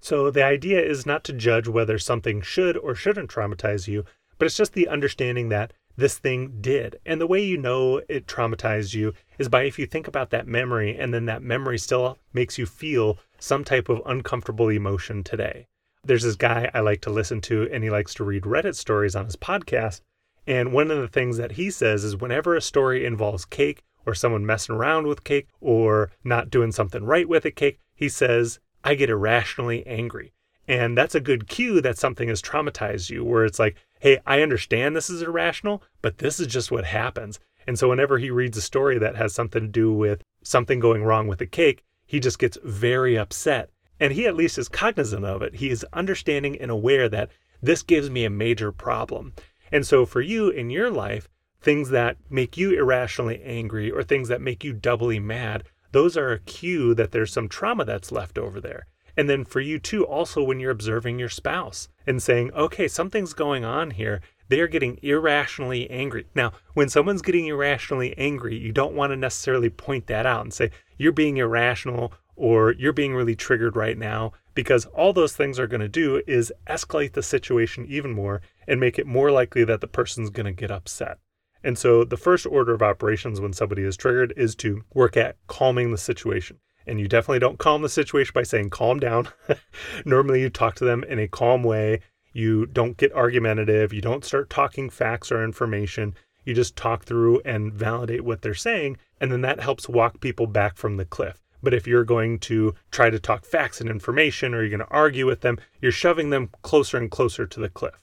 So 0.00 0.30
the 0.30 0.44
idea 0.44 0.80
is 0.80 1.04
not 1.04 1.24
to 1.24 1.32
judge 1.32 1.68
whether 1.68 1.98
something 1.98 2.40
should 2.40 2.76
or 2.76 2.94
shouldn't 2.94 3.30
traumatize 3.30 3.86
you, 3.86 4.04
but 4.40 4.46
it's 4.46 4.56
just 4.56 4.72
the 4.72 4.88
understanding 4.88 5.50
that 5.50 5.74
this 5.98 6.16
thing 6.16 6.62
did. 6.62 6.98
And 7.04 7.20
the 7.20 7.26
way 7.26 7.44
you 7.44 7.58
know 7.58 8.00
it 8.08 8.26
traumatized 8.26 8.94
you 8.94 9.12
is 9.38 9.50
by 9.50 9.64
if 9.64 9.78
you 9.78 9.84
think 9.84 10.08
about 10.08 10.30
that 10.30 10.46
memory 10.46 10.98
and 10.98 11.12
then 11.12 11.26
that 11.26 11.42
memory 11.42 11.76
still 11.76 12.16
makes 12.32 12.56
you 12.56 12.64
feel 12.64 13.18
some 13.38 13.64
type 13.64 13.90
of 13.90 14.00
uncomfortable 14.06 14.70
emotion 14.70 15.22
today. 15.22 15.66
There's 16.02 16.22
this 16.22 16.36
guy 16.36 16.70
I 16.72 16.80
like 16.80 17.02
to 17.02 17.10
listen 17.10 17.42
to, 17.42 17.68
and 17.70 17.84
he 17.84 17.90
likes 17.90 18.14
to 18.14 18.24
read 18.24 18.44
Reddit 18.44 18.76
stories 18.76 19.14
on 19.14 19.26
his 19.26 19.36
podcast. 19.36 20.00
And 20.46 20.72
one 20.72 20.90
of 20.90 20.96
the 20.96 21.08
things 21.08 21.36
that 21.36 21.52
he 21.52 21.70
says 21.70 22.02
is 22.02 22.16
whenever 22.16 22.56
a 22.56 22.62
story 22.62 23.04
involves 23.04 23.44
cake 23.44 23.82
or 24.06 24.14
someone 24.14 24.46
messing 24.46 24.74
around 24.74 25.06
with 25.06 25.22
cake 25.22 25.48
or 25.60 26.12
not 26.24 26.48
doing 26.48 26.72
something 26.72 27.04
right 27.04 27.28
with 27.28 27.44
a 27.44 27.50
cake, 27.50 27.78
he 27.94 28.08
says, 28.08 28.58
I 28.82 28.94
get 28.94 29.10
irrationally 29.10 29.86
angry. 29.86 30.32
And 30.70 30.96
that's 30.96 31.16
a 31.16 31.20
good 31.20 31.48
cue 31.48 31.80
that 31.80 31.98
something 31.98 32.28
has 32.28 32.40
traumatized 32.40 33.10
you, 33.10 33.24
where 33.24 33.44
it's 33.44 33.58
like, 33.58 33.76
hey, 33.98 34.20
I 34.24 34.40
understand 34.40 34.94
this 34.94 35.10
is 35.10 35.20
irrational, 35.20 35.82
but 36.00 36.18
this 36.18 36.38
is 36.38 36.46
just 36.46 36.70
what 36.70 36.84
happens. 36.84 37.40
And 37.66 37.76
so 37.76 37.88
whenever 37.88 38.18
he 38.18 38.30
reads 38.30 38.56
a 38.56 38.62
story 38.62 38.96
that 39.00 39.16
has 39.16 39.34
something 39.34 39.62
to 39.62 39.66
do 39.66 39.92
with 39.92 40.22
something 40.44 40.78
going 40.78 41.02
wrong 41.02 41.26
with 41.26 41.40
a 41.40 41.46
cake, 41.46 41.82
he 42.06 42.20
just 42.20 42.38
gets 42.38 42.56
very 42.62 43.18
upset. 43.18 43.70
And 43.98 44.12
he 44.12 44.28
at 44.28 44.36
least 44.36 44.58
is 44.58 44.68
cognizant 44.68 45.24
of 45.24 45.42
it. 45.42 45.56
He 45.56 45.70
is 45.70 45.84
understanding 45.92 46.56
and 46.60 46.70
aware 46.70 47.08
that 47.08 47.30
this 47.60 47.82
gives 47.82 48.08
me 48.08 48.24
a 48.24 48.30
major 48.30 48.70
problem. 48.70 49.32
And 49.72 49.84
so 49.84 50.06
for 50.06 50.20
you 50.20 50.50
in 50.50 50.70
your 50.70 50.88
life, 50.88 51.28
things 51.60 51.90
that 51.90 52.16
make 52.30 52.56
you 52.56 52.78
irrationally 52.78 53.42
angry 53.42 53.90
or 53.90 54.04
things 54.04 54.28
that 54.28 54.40
make 54.40 54.62
you 54.62 54.72
doubly 54.72 55.18
mad, 55.18 55.64
those 55.90 56.16
are 56.16 56.30
a 56.30 56.38
cue 56.38 56.94
that 56.94 57.10
there's 57.10 57.32
some 57.32 57.48
trauma 57.48 57.84
that's 57.84 58.12
left 58.12 58.38
over 58.38 58.60
there. 58.60 58.86
And 59.16 59.28
then 59.28 59.44
for 59.44 59.60
you 59.60 59.78
too, 59.78 60.06
also 60.06 60.42
when 60.42 60.60
you're 60.60 60.70
observing 60.70 61.18
your 61.18 61.28
spouse 61.28 61.88
and 62.06 62.22
saying, 62.22 62.52
okay, 62.52 62.88
something's 62.88 63.32
going 63.32 63.64
on 63.64 63.90
here. 63.90 64.20
They 64.48 64.60
are 64.60 64.68
getting 64.68 64.98
irrationally 65.02 65.88
angry. 65.90 66.26
Now, 66.34 66.52
when 66.74 66.88
someone's 66.88 67.22
getting 67.22 67.46
irrationally 67.46 68.16
angry, 68.18 68.56
you 68.56 68.72
don't 68.72 68.94
want 68.94 69.12
to 69.12 69.16
necessarily 69.16 69.70
point 69.70 70.08
that 70.08 70.26
out 70.26 70.42
and 70.42 70.52
say, 70.52 70.70
you're 70.98 71.12
being 71.12 71.36
irrational 71.36 72.12
or 72.34 72.72
you're 72.72 72.92
being 72.92 73.14
really 73.14 73.36
triggered 73.36 73.76
right 73.76 73.98
now, 73.98 74.32
because 74.54 74.86
all 74.86 75.12
those 75.12 75.36
things 75.36 75.58
are 75.58 75.66
going 75.66 75.80
to 75.82 75.88
do 75.88 76.22
is 76.26 76.52
escalate 76.66 77.12
the 77.12 77.22
situation 77.22 77.86
even 77.88 78.12
more 78.12 78.40
and 78.66 78.80
make 78.80 78.98
it 78.98 79.06
more 79.06 79.30
likely 79.30 79.62
that 79.62 79.82
the 79.82 79.86
person's 79.86 80.30
going 80.30 80.46
to 80.46 80.52
get 80.52 80.70
upset. 80.70 81.18
And 81.62 81.76
so 81.76 82.02
the 82.02 82.16
first 82.16 82.46
order 82.46 82.72
of 82.72 82.80
operations 82.82 83.40
when 83.40 83.52
somebody 83.52 83.82
is 83.82 83.96
triggered 83.96 84.32
is 84.36 84.54
to 84.56 84.82
work 84.94 85.16
at 85.18 85.36
calming 85.46 85.90
the 85.90 85.98
situation. 85.98 86.58
And 86.86 86.98
you 86.98 87.08
definitely 87.08 87.38
don't 87.38 87.58
calm 87.58 87.82
the 87.82 87.88
situation 87.88 88.32
by 88.34 88.42
saying, 88.42 88.70
calm 88.70 88.98
down. 88.98 89.28
Normally, 90.04 90.40
you 90.40 90.50
talk 90.50 90.74
to 90.76 90.84
them 90.84 91.04
in 91.04 91.18
a 91.18 91.28
calm 91.28 91.62
way. 91.62 92.00
You 92.32 92.66
don't 92.66 92.96
get 92.96 93.12
argumentative. 93.12 93.92
You 93.92 94.00
don't 94.00 94.24
start 94.24 94.50
talking 94.50 94.90
facts 94.90 95.30
or 95.30 95.44
information. 95.44 96.14
You 96.44 96.54
just 96.54 96.76
talk 96.76 97.04
through 97.04 97.40
and 97.44 97.72
validate 97.72 98.24
what 98.24 98.42
they're 98.42 98.54
saying. 98.54 98.96
And 99.20 99.30
then 99.30 99.42
that 99.42 99.60
helps 99.60 99.88
walk 99.88 100.20
people 100.20 100.46
back 100.46 100.76
from 100.76 100.96
the 100.96 101.04
cliff. 101.04 101.38
But 101.62 101.74
if 101.74 101.86
you're 101.86 102.04
going 102.04 102.38
to 102.40 102.74
try 102.90 103.10
to 103.10 103.18
talk 103.18 103.44
facts 103.44 103.80
and 103.80 103.90
information 103.90 104.54
or 104.54 104.60
you're 104.60 104.70
going 104.70 104.80
to 104.80 104.94
argue 104.94 105.26
with 105.26 105.42
them, 105.42 105.58
you're 105.80 105.92
shoving 105.92 106.30
them 106.30 106.50
closer 106.62 106.96
and 106.96 107.10
closer 107.10 107.46
to 107.46 107.60
the 107.60 107.68
cliff. 107.68 108.02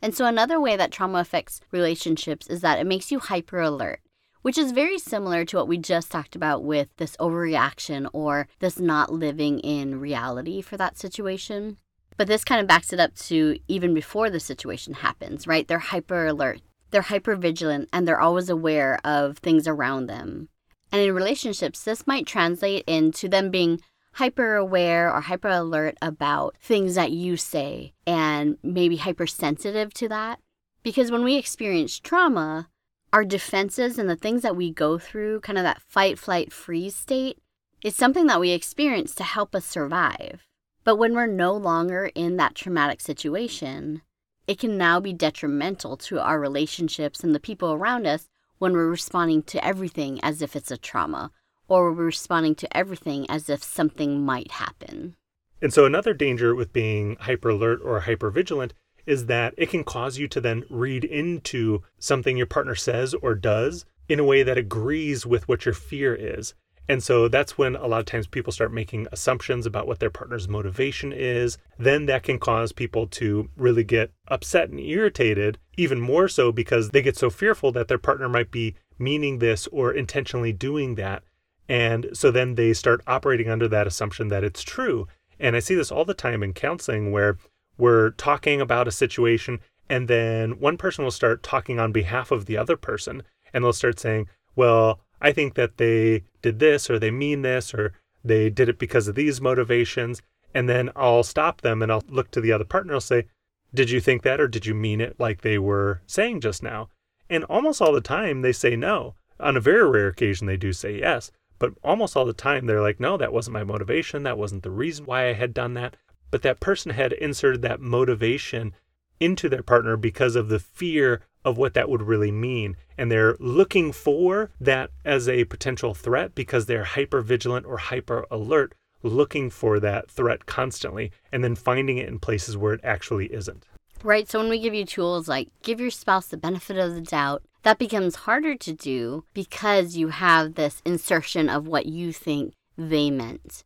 And 0.00 0.14
so, 0.14 0.26
another 0.26 0.60
way 0.60 0.76
that 0.76 0.90
trauma 0.90 1.18
affects 1.18 1.60
relationships 1.70 2.48
is 2.48 2.60
that 2.60 2.80
it 2.80 2.86
makes 2.86 3.12
you 3.12 3.20
hyper 3.20 3.60
alert, 3.60 4.00
which 4.42 4.58
is 4.58 4.72
very 4.72 4.98
similar 4.98 5.44
to 5.44 5.56
what 5.56 5.68
we 5.68 5.78
just 5.78 6.10
talked 6.10 6.36
about 6.36 6.62
with 6.62 6.88
this 6.96 7.16
overreaction 7.16 8.08
or 8.12 8.46
this 8.58 8.78
not 8.78 9.12
living 9.12 9.58
in 9.60 10.00
reality 10.00 10.60
for 10.60 10.76
that 10.76 10.98
situation. 10.98 11.78
But 12.16 12.28
this 12.28 12.44
kind 12.44 12.60
of 12.60 12.66
backs 12.66 12.92
it 12.92 13.00
up 13.00 13.14
to 13.14 13.58
even 13.68 13.94
before 13.94 14.28
the 14.28 14.40
situation 14.40 14.94
happens, 14.94 15.46
right? 15.46 15.66
They're 15.66 15.78
hyper 15.78 16.26
alert, 16.26 16.60
they're 16.90 17.02
hyper 17.02 17.36
vigilant, 17.36 17.88
and 17.92 18.06
they're 18.06 18.20
always 18.20 18.50
aware 18.50 18.98
of 19.04 19.38
things 19.38 19.66
around 19.66 20.06
them. 20.06 20.48
And 20.90 21.00
in 21.00 21.14
relationships, 21.14 21.82
this 21.82 22.06
might 22.06 22.26
translate 22.26 22.84
into 22.86 23.28
them 23.28 23.50
being 23.50 23.80
hyper 24.14 24.56
aware 24.56 25.10
or 25.10 25.22
hyper 25.22 25.48
alert 25.48 25.96
about 26.02 26.54
things 26.60 26.94
that 26.96 27.12
you 27.12 27.38
say 27.38 27.94
and 28.06 28.58
maybe 28.62 28.96
hypersensitive 28.96 29.94
to 29.94 30.08
that. 30.08 30.38
Because 30.82 31.10
when 31.10 31.24
we 31.24 31.36
experience 31.36 31.98
trauma, 31.98 32.68
our 33.12 33.24
defenses 33.24 33.98
and 33.98 34.08
the 34.08 34.16
things 34.16 34.42
that 34.42 34.56
we 34.56 34.70
go 34.70 34.98
through, 34.98 35.40
kind 35.40 35.58
of 35.58 35.64
that 35.64 35.82
fight, 35.82 36.18
flight, 36.18 36.52
freeze 36.52 36.96
state, 36.96 37.38
is 37.84 37.94
something 37.94 38.26
that 38.26 38.40
we 38.40 38.50
experience 38.50 39.14
to 39.16 39.24
help 39.24 39.54
us 39.54 39.66
survive. 39.66 40.46
But 40.84 40.96
when 40.96 41.14
we're 41.14 41.26
no 41.26 41.54
longer 41.54 42.10
in 42.14 42.36
that 42.36 42.54
traumatic 42.54 43.00
situation, 43.00 44.02
it 44.46 44.58
can 44.58 44.76
now 44.76 44.98
be 44.98 45.12
detrimental 45.12 45.96
to 45.98 46.20
our 46.20 46.40
relationships 46.40 47.22
and 47.22 47.34
the 47.34 47.40
people 47.40 47.72
around 47.72 48.06
us 48.06 48.28
when 48.58 48.72
we're 48.72 48.88
responding 48.88 49.42
to 49.42 49.64
everything 49.64 50.20
as 50.22 50.42
if 50.42 50.56
it's 50.56 50.70
a 50.70 50.76
trauma 50.76 51.30
or 51.68 51.92
we're 51.92 52.04
responding 52.04 52.54
to 52.54 52.76
everything 52.76 53.28
as 53.30 53.48
if 53.48 53.62
something 53.62 54.24
might 54.24 54.52
happen. 54.52 55.16
And 55.60 55.72
so, 55.72 55.84
another 55.84 56.12
danger 56.12 56.54
with 56.54 56.72
being 56.72 57.16
hyper 57.20 57.50
alert 57.50 57.80
or 57.84 58.00
hyper 58.00 58.30
vigilant 58.30 58.74
is 59.06 59.26
that 59.26 59.54
it 59.56 59.70
can 59.70 59.84
cause 59.84 60.18
you 60.18 60.28
to 60.28 60.40
then 60.40 60.64
read 60.70 61.04
into 61.04 61.82
something 61.98 62.36
your 62.36 62.46
partner 62.46 62.74
says 62.74 63.14
or 63.14 63.34
does 63.34 63.84
in 64.08 64.20
a 64.20 64.24
way 64.24 64.42
that 64.42 64.58
agrees 64.58 65.24
with 65.26 65.48
what 65.48 65.64
your 65.64 65.74
fear 65.74 66.14
is. 66.14 66.54
And 66.88 67.02
so 67.02 67.28
that's 67.28 67.56
when 67.56 67.76
a 67.76 67.86
lot 67.86 68.00
of 68.00 68.06
times 68.06 68.26
people 68.26 68.52
start 68.52 68.72
making 68.72 69.06
assumptions 69.12 69.66
about 69.66 69.86
what 69.86 70.00
their 70.00 70.10
partner's 70.10 70.48
motivation 70.48 71.12
is. 71.12 71.56
Then 71.78 72.06
that 72.06 72.24
can 72.24 72.38
cause 72.38 72.72
people 72.72 73.06
to 73.08 73.48
really 73.56 73.84
get 73.84 74.10
upset 74.28 74.68
and 74.68 74.80
irritated, 74.80 75.58
even 75.76 76.00
more 76.00 76.28
so 76.28 76.50
because 76.50 76.90
they 76.90 77.00
get 77.00 77.16
so 77.16 77.30
fearful 77.30 77.70
that 77.72 77.88
their 77.88 77.98
partner 77.98 78.28
might 78.28 78.50
be 78.50 78.74
meaning 78.98 79.38
this 79.38 79.68
or 79.68 79.92
intentionally 79.92 80.52
doing 80.52 80.96
that. 80.96 81.22
And 81.68 82.08
so 82.12 82.30
then 82.30 82.56
they 82.56 82.72
start 82.72 83.02
operating 83.06 83.48
under 83.48 83.68
that 83.68 83.86
assumption 83.86 84.28
that 84.28 84.44
it's 84.44 84.62
true. 84.62 85.06
And 85.38 85.56
I 85.56 85.60
see 85.60 85.74
this 85.74 85.92
all 85.92 86.04
the 86.04 86.14
time 86.14 86.42
in 86.42 86.52
counseling 86.52 87.12
where 87.12 87.38
we're 87.78 88.10
talking 88.10 88.60
about 88.60 88.88
a 88.88 88.92
situation 88.92 89.60
and 89.88 90.08
then 90.08 90.52
one 90.60 90.76
person 90.76 91.04
will 91.04 91.10
start 91.10 91.42
talking 91.42 91.78
on 91.78 91.92
behalf 91.92 92.30
of 92.30 92.46
the 92.46 92.56
other 92.56 92.76
person 92.76 93.22
and 93.52 93.62
they'll 93.62 93.72
start 93.72 94.00
saying, 94.00 94.28
well, 94.56 95.00
I 95.20 95.32
think 95.32 95.54
that 95.54 95.76
they 95.76 96.24
did 96.40 96.58
this 96.58 96.90
or 96.90 96.98
they 96.98 97.10
mean 97.10 97.42
this 97.42 97.74
or 97.74 97.92
they 98.24 98.50
did 98.50 98.68
it 98.68 98.78
because 98.78 99.08
of 99.08 99.14
these 99.14 99.40
motivations. 99.40 100.22
And 100.54 100.68
then 100.68 100.90
I'll 100.96 101.22
stop 101.22 101.60
them 101.60 101.82
and 101.82 101.90
I'll 101.90 102.04
look 102.08 102.30
to 102.32 102.40
the 102.40 102.52
other 102.52 102.64
partner 102.64 102.94
and 102.94 103.02
say, 103.02 103.26
Did 103.72 103.90
you 103.90 104.00
think 104.00 104.22
that 104.22 104.40
or 104.40 104.48
did 104.48 104.66
you 104.66 104.74
mean 104.74 105.00
it 105.00 105.16
like 105.18 105.40
they 105.40 105.58
were 105.58 106.02
saying 106.06 106.40
just 106.40 106.62
now? 106.62 106.88
And 107.30 107.44
almost 107.44 107.80
all 107.80 107.92
the 107.92 108.00
time 108.00 108.42
they 108.42 108.52
say 108.52 108.76
no. 108.76 109.14
On 109.40 109.56
a 109.56 109.60
very 109.60 109.88
rare 109.88 110.08
occasion, 110.08 110.46
they 110.46 110.56
do 110.56 110.72
say 110.72 110.98
yes. 110.98 111.30
But 111.58 111.72
almost 111.82 112.16
all 112.16 112.24
the 112.24 112.32
time, 112.32 112.66
they're 112.66 112.82
like, 112.82 112.98
no, 112.98 113.16
that 113.16 113.32
wasn't 113.32 113.54
my 113.54 113.64
motivation. 113.64 114.24
That 114.24 114.36
wasn't 114.36 114.62
the 114.62 114.70
reason 114.70 115.06
why 115.06 115.28
I 115.28 115.32
had 115.32 115.54
done 115.54 115.74
that. 115.74 115.96
But 116.32 116.42
that 116.42 116.58
person 116.58 116.90
had 116.90 117.12
inserted 117.12 117.62
that 117.62 117.80
motivation 117.80 118.74
into 119.20 119.48
their 119.48 119.62
partner 119.62 119.96
because 119.96 120.34
of 120.34 120.48
the 120.48 120.58
fear 120.58 121.20
of 121.44 121.58
what 121.58 121.74
that 121.74 121.88
would 121.88 122.02
really 122.02 122.32
mean. 122.32 122.76
And 122.98 123.12
they're 123.12 123.36
looking 123.38 123.92
for 123.92 124.50
that 124.60 124.90
as 125.04 125.28
a 125.28 125.44
potential 125.44 125.94
threat 125.94 126.34
because 126.34 126.66
they're 126.66 126.84
hyper 126.84 127.20
vigilant 127.20 127.66
or 127.66 127.76
hyper 127.76 128.26
alert, 128.30 128.74
looking 129.02 129.50
for 129.50 129.78
that 129.80 130.10
threat 130.10 130.46
constantly 130.46 131.12
and 131.30 131.44
then 131.44 131.54
finding 131.54 131.98
it 131.98 132.08
in 132.08 132.18
places 132.18 132.56
where 132.56 132.72
it 132.72 132.80
actually 132.82 133.26
isn't. 133.26 133.66
Right. 134.02 134.28
So 134.28 134.40
when 134.40 134.48
we 134.48 134.58
give 134.58 134.74
you 134.74 134.84
tools 134.84 135.28
like 135.28 135.48
give 135.62 135.80
your 135.80 135.90
spouse 135.90 136.26
the 136.26 136.36
benefit 136.36 136.78
of 136.78 136.94
the 136.94 137.00
doubt, 137.02 137.42
that 137.62 137.78
becomes 137.78 138.16
harder 138.16 138.56
to 138.56 138.72
do 138.72 139.24
because 139.34 139.96
you 139.96 140.08
have 140.08 140.54
this 140.54 140.80
insertion 140.84 141.48
of 141.48 141.68
what 141.68 141.86
you 141.86 142.12
think 142.12 142.54
they 142.76 143.10
meant. 143.10 143.62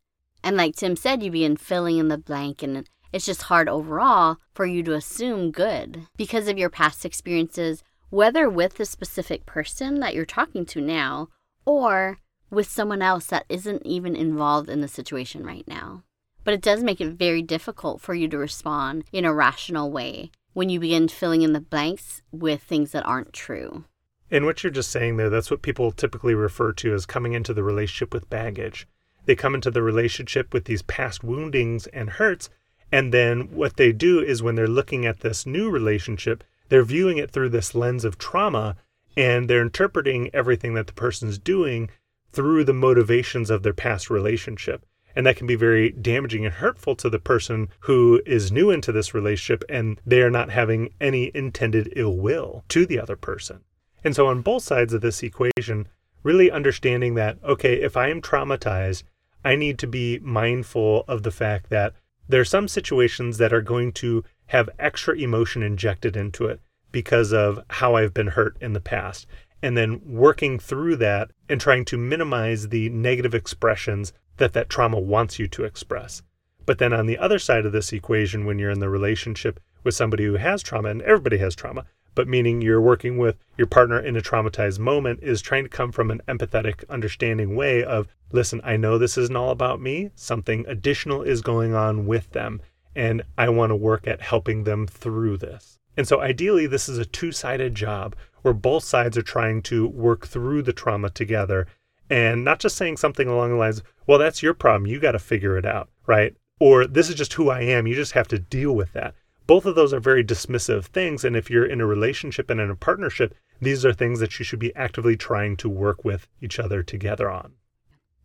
And 0.47 0.57
like 0.57 0.77
Tim 0.77 0.95
said, 0.95 1.25
you 1.25 1.33
begin 1.33 1.57
filling 1.57 1.99
in 1.99 2.07
the 2.07 2.17
blank, 2.17 2.63
and 2.63 2.89
it's 3.13 3.27
just 3.27 3.43
hard 3.43 3.69
overall 3.69 4.37
for 4.55 4.65
you 4.65 4.81
to 4.85 4.95
assume 4.95 5.51
good 5.51 6.07
because 6.17 6.47
of 6.47 6.57
your 6.57 6.71
past 6.71 7.05
experiences, 7.05 7.83
whether 8.11 8.49
with 8.49 8.75
the 8.75 8.85
specific 8.85 9.45
person 9.45 9.99
that 9.99 10.15
you're 10.15 10.25
talking 10.25 10.65
to 10.67 10.81
now 10.81 11.31
or 11.65 12.21
with 12.49 12.71
someone 12.71 13.03
else 13.03 13.27
that 13.27 13.45
isn't 13.49 13.85
even 13.85 14.15
involved 14.15 14.71
in 14.71 14.83
the 14.83 14.87
situation 14.87 15.45
right 15.45 15.67
now. 15.67 16.05
But 16.45 16.55
it 16.55 16.63
does 16.63 16.81
make 16.81 17.01
it 17.01 17.15
very 17.15 17.43
difficult 17.43 18.01
for 18.01 18.15
you 18.15 18.29
to 18.29 18.39
respond 18.39 19.03
in 19.11 19.25
a 19.25 19.35
rational 19.35 19.91
way 19.91 20.31
when 20.53 20.69
you 20.69 20.79
begin 20.79 21.09
filling 21.09 21.43
in 21.43 21.55
the 21.55 21.61
blanks 21.61 22.23
with 22.31 22.63
things 22.63 22.93
that 22.93 23.05
aren't 23.05 23.33
true. 23.33 23.85
And 24.31 24.45
what 24.45 24.63
you're 24.63 24.71
just 24.71 24.93
saying 24.93 25.17
there, 25.17 25.29
that's 25.29 25.51
what 25.51 25.63
people 25.63 25.91
typically 25.91 26.37
refer 26.37 26.73
to 26.75 26.95
as 26.95 27.05
coming 27.05 27.33
into 27.33 27.53
the 27.53 27.65
relationship 27.65 28.15
with 28.15 28.31
baggage. 28.31 28.87
They 29.27 29.35
come 29.37 29.55
into 29.55 29.71
the 29.71 29.83
relationship 29.83 30.53
with 30.53 30.65
these 30.65 30.83
past 30.83 31.23
woundings 31.23 31.87
and 31.89 32.11
hurts. 32.11 32.49
And 32.91 33.13
then 33.13 33.53
what 33.53 33.77
they 33.77 33.93
do 33.93 34.21
is 34.21 34.43
when 34.43 34.55
they're 34.55 34.69
looking 34.69 35.05
at 35.05 35.21
this 35.21 35.45
new 35.45 35.69
relationship, 35.69 36.43
they're 36.69 36.85
viewing 36.85 37.19
it 37.19 37.31
through 37.31 37.51
this 37.51 37.75
lens 37.75 38.05
of 38.05 38.19
trauma 38.19 38.77
and 39.17 39.49
they're 39.49 39.63
interpreting 39.63 40.31
everything 40.33 40.75
that 40.75 40.87
the 40.87 40.93
person's 40.93 41.39
doing 41.39 41.91
through 42.33 42.65
the 42.65 42.73
motivations 42.73 43.51
of 43.51 43.63
their 43.63 43.73
past 43.73 44.11
relationship. 44.11 44.85
And 45.15 45.25
that 45.27 45.37
can 45.37 45.47
be 45.47 45.55
very 45.55 45.91
damaging 45.91 46.45
and 46.45 46.55
hurtful 46.55 46.95
to 46.97 47.09
the 47.09 47.19
person 47.19 47.69
who 47.81 48.21
is 48.27 48.53
new 48.53 48.71
into 48.71 48.93
this 48.93 49.15
relationship 49.15 49.65
and 49.69 50.01
they 50.05 50.21
are 50.21 50.31
not 50.31 50.51
having 50.51 50.93
any 51.01 51.31
intended 51.35 51.93
ill 51.97 52.17
will 52.17 52.65
to 52.69 52.85
the 52.85 53.01
other 53.01 53.17
person. 53.17 53.61
And 54.05 54.15
so, 54.15 54.27
on 54.27 54.43
both 54.43 54.63
sides 54.63 54.93
of 54.93 55.01
this 55.01 55.23
equation, 55.23 55.89
really 56.23 56.51
understanding 56.51 57.15
that, 57.15 57.39
okay, 57.43 57.81
if 57.81 57.97
I 57.97 58.09
am 58.09 58.21
traumatized, 58.21 59.05
I 59.47 59.55
need 59.55 59.79
to 59.79 59.87
be 59.87 60.19
mindful 60.19 61.05
of 61.07 61.23
the 61.23 61.31
fact 61.31 61.71
that 61.71 61.95
there 62.29 62.41
are 62.41 62.45
some 62.45 62.67
situations 62.67 63.39
that 63.39 63.53
are 63.53 63.63
going 63.63 63.93
to 63.93 64.25
have 64.47 64.69
extra 64.77 65.15
emotion 65.15 65.63
injected 65.63 66.17
into 66.17 66.47
it 66.47 66.61
because 66.91 67.33
of 67.33 67.61
how 67.71 67.95
I've 67.95 68.13
been 68.13 68.27
hurt 68.27 68.57
in 68.61 68.73
the 68.73 68.81
past. 68.81 69.29
And 69.63 69.77
then 69.77 70.01
working 70.05 70.59
through 70.59 70.97
that 70.97 71.31
and 71.49 71.61
trying 71.61 71.85
to 71.85 71.97
minimize 71.97 72.71
the 72.71 72.89
negative 72.89 73.37
expressions 73.37 74.13
that 74.39 74.53
that 74.55 74.69
trauma 74.69 74.99
wants 74.99 75.39
you 75.39 75.47
to 75.47 75.63
express. 75.63 76.23
But 76.65 76.79
then 76.79 76.93
on 76.93 77.07
the 77.07 77.19
other 77.19 77.39
side 77.39 77.65
of 77.65 77.71
this 77.71 77.93
equation, 77.93 78.47
when 78.47 78.59
you're 78.59 78.73
in 78.73 78.81
the 78.81 78.91
relationship 78.91 79.61
with 79.85 79.95
somebody 79.95 80.25
who 80.25 80.35
has 80.35 80.61
trauma, 80.61 80.89
and 80.89 81.03
everybody 81.03 81.39
has 81.39 81.55
trauma, 81.55 81.85
but 82.17 82.27
meaning 82.27 82.61
you're 82.61 82.81
working 82.81 83.17
with 83.17 83.37
your 83.57 83.69
partner 83.69 84.01
in 84.01 84.17
a 84.17 84.21
traumatized 84.21 84.81
moment, 84.81 85.21
is 85.23 85.41
trying 85.41 85.63
to 85.63 85.71
come 85.71 85.93
from 85.93 86.11
an 86.11 86.21
empathetic, 86.27 86.83
understanding 86.89 87.55
way 87.55 87.85
of, 87.85 88.09
listen, 88.33 88.61
I 88.65 88.77
know 88.77 88.99
this 88.99 89.17
isn't 89.17 89.37
all 89.37 89.51
about 89.51 89.81
me. 89.81 90.11
Something 90.17 90.65
additional 90.67 91.23
is 91.23 91.41
going 91.43 91.75
on 91.75 92.07
with 92.07 92.33
them, 92.33 92.61
and 92.97 93.23
I 93.39 93.51
want 93.51 93.71
to 93.71 93.77
work 93.77 94.09
at 94.09 94.21
helping 94.21 94.65
them 94.65 94.89
through 94.89 95.37
this. 95.37 95.79
And 95.97 96.09
so 96.09 96.21
ideally, 96.21 96.67
this 96.67 96.89
is 96.89 96.99
a 96.99 97.05
two 97.05 97.31
sided 97.31 97.77
job 97.77 98.17
where 98.43 98.53
both 98.53 98.83
sides 98.83 99.17
are 99.17 99.23
trying 99.23 99.63
to 99.63 99.87
work 99.87 100.27
through 100.27 100.63
the 100.63 100.73
trauma 100.73 101.11
together 101.11 101.69
and 102.09 102.45
not 102.45 102.61
just 102.61 102.77
saying 102.77 102.99
something 102.99 103.29
along 103.29 103.51
the 103.51 103.57
lines, 103.57 103.83
well, 104.07 104.19
that's 104.19 104.43
your 104.43 104.55
problem. 104.55 104.87
You 104.87 105.01
got 105.01 105.13
to 105.13 105.19
figure 105.19 105.59
it 105.59 105.67
out, 105.67 105.89
right? 106.07 106.35
Or 106.61 106.87
this 106.87 107.09
is 107.09 107.17
just 107.17 107.33
who 107.35 107.51
I 107.51 107.63
am. 107.63 107.87
You 107.87 107.95
just 107.95 108.13
have 108.13 108.29
to 108.29 108.39
deal 108.39 108.73
with 108.73 108.93
that. 108.93 109.15
Both 109.47 109.65
of 109.65 109.75
those 109.75 109.93
are 109.93 110.01
very 110.01 110.25
dismissive 110.25 110.87
things. 110.87 111.25
And 111.25 111.37
if 111.37 111.51
you're 111.51 111.67
in 111.67 111.81
a 111.81 111.87
relationship 111.87 112.51
and 112.51 112.61
in 112.61 112.71
a 112.71 112.77
partnership, 112.77 113.35
these 113.61 113.85
are 113.85 113.93
things 113.93 114.21
that 114.21 114.39
you 114.39 114.45
should 114.45 114.59
be 114.59 114.75
actively 114.75 115.17
trying 115.17 115.57
to 115.59 115.69
work 115.69 116.05
with 116.05 116.29
each 116.41 116.59
other 116.59 116.83
together 116.83 117.31
on. 117.31 117.53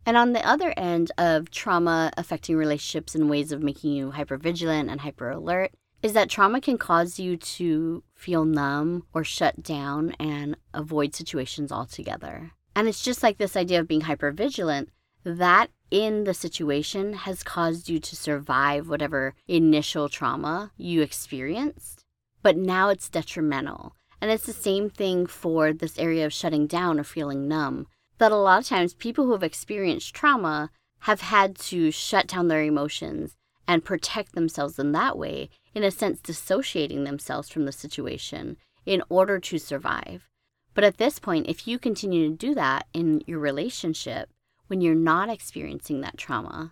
And 0.05 0.17
on 0.17 0.33
the 0.33 0.45
other 0.47 0.73
end 0.75 1.11
of 1.17 1.51
trauma 1.51 2.11
affecting 2.17 2.57
relationships 2.57 3.13
in 3.13 3.29
ways 3.29 3.51
of 3.51 3.61
making 3.61 3.93
you 3.93 4.11
hypervigilant 4.11 4.89
and 4.89 5.01
hyper 5.01 5.29
alert, 5.29 5.71
is 6.01 6.13
that 6.13 6.29
trauma 6.29 6.59
can 6.59 6.79
cause 6.79 7.19
you 7.19 7.37
to 7.37 8.03
feel 8.15 8.43
numb 8.43 9.05
or 9.13 9.23
shut 9.23 9.61
down 9.61 10.15
and 10.19 10.57
avoid 10.73 11.13
situations 11.13 11.71
altogether. 11.71 12.51
And 12.75 12.87
it's 12.87 13.03
just 13.03 13.21
like 13.21 13.37
this 13.37 13.55
idea 13.55 13.79
of 13.79 13.87
being 13.87 14.01
hyper 14.01 14.31
vigilant 14.31 14.89
that 15.23 15.69
in 15.89 16.23
the 16.23 16.33
situation 16.33 17.13
has 17.13 17.43
caused 17.43 17.89
you 17.89 17.99
to 17.99 18.15
survive 18.15 18.87
whatever 18.87 19.35
initial 19.47 20.09
trauma 20.09 20.71
you 20.77 21.01
experienced, 21.01 22.03
but 22.41 22.57
now 22.57 22.89
it's 22.89 23.09
detrimental. 23.09 23.95
And 24.21 24.31
it's 24.31 24.45
the 24.45 24.53
same 24.53 24.89
thing 24.89 25.25
for 25.25 25.73
this 25.73 25.97
area 25.97 26.25
of 26.25 26.33
shutting 26.33 26.67
down 26.67 26.99
or 26.99 27.03
feeling 27.03 27.47
numb. 27.47 27.87
That 28.19 28.31
a 28.31 28.35
lot 28.35 28.61
of 28.61 28.67
times 28.67 28.93
people 28.93 29.25
who 29.25 29.31
have 29.31 29.43
experienced 29.43 30.13
trauma 30.13 30.69
have 31.01 31.21
had 31.21 31.57
to 31.57 31.89
shut 31.91 32.27
down 32.27 32.47
their 32.47 32.61
emotions 32.61 33.35
and 33.67 33.83
protect 33.83 34.33
themselves 34.33 34.77
in 34.77 34.91
that 34.91 35.17
way, 35.17 35.49
in 35.73 35.83
a 35.83 35.91
sense, 35.91 36.19
dissociating 36.19 37.03
themselves 37.03 37.49
from 37.49 37.65
the 37.65 37.71
situation 37.71 38.57
in 38.85 39.01
order 39.09 39.39
to 39.39 39.57
survive. 39.57 40.29
But 40.73 40.83
at 40.83 40.97
this 40.97 41.19
point, 41.19 41.47
if 41.47 41.67
you 41.67 41.79
continue 41.79 42.29
to 42.29 42.35
do 42.35 42.53
that 42.55 42.87
in 42.93 43.23
your 43.25 43.39
relationship 43.39 44.29
when 44.71 44.79
you're 44.79 44.95
not 44.95 45.29
experiencing 45.29 45.99
that 45.99 46.17
trauma, 46.17 46.71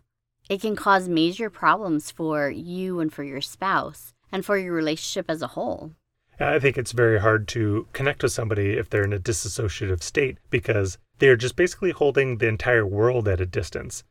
it 0.50 0.62
can 0.62 0.74
cause 0.74 1.10
major 1.10 1.50
problems 1.50 2.10
for 2.10 2.50
you 2.50 3.02
and 3.02 3.12
for 3.12 3.26
your 3.26 3.42
spouse 3.42 4.14
and 4.32 4.46
for 4.46 4.58
your 4.58 4.72
relationship 4.72 5.26
as 5.28 5.42
a 5.42 5.48
whole. 5.48 5.92
I 6.40 6.60
think 6.60 6.78
it's 6.78 6.94
very 6.94 7.20
hard 7.20 7.46
to 7.50 7.88
connect 7.92 8.24
with 8.24 8.32
somebody 8.32 8.78
if 8.78 8.90
they're 8.90 9.04
in 9.04 9.12
a 9.12 9.20
disassociative 9.20 10.02
state 10.02 10.38
because 10.50 10.98
they're 11.18 11.36
just 11.36 11.58
basically 11.58 11.92
holding 11.92 12.38
the 12.38 12.48
entire 12.48 12.88
world 12.88 13.28
at 13.28 13.42
a 13.42 13.46
distance. 13.46 14.06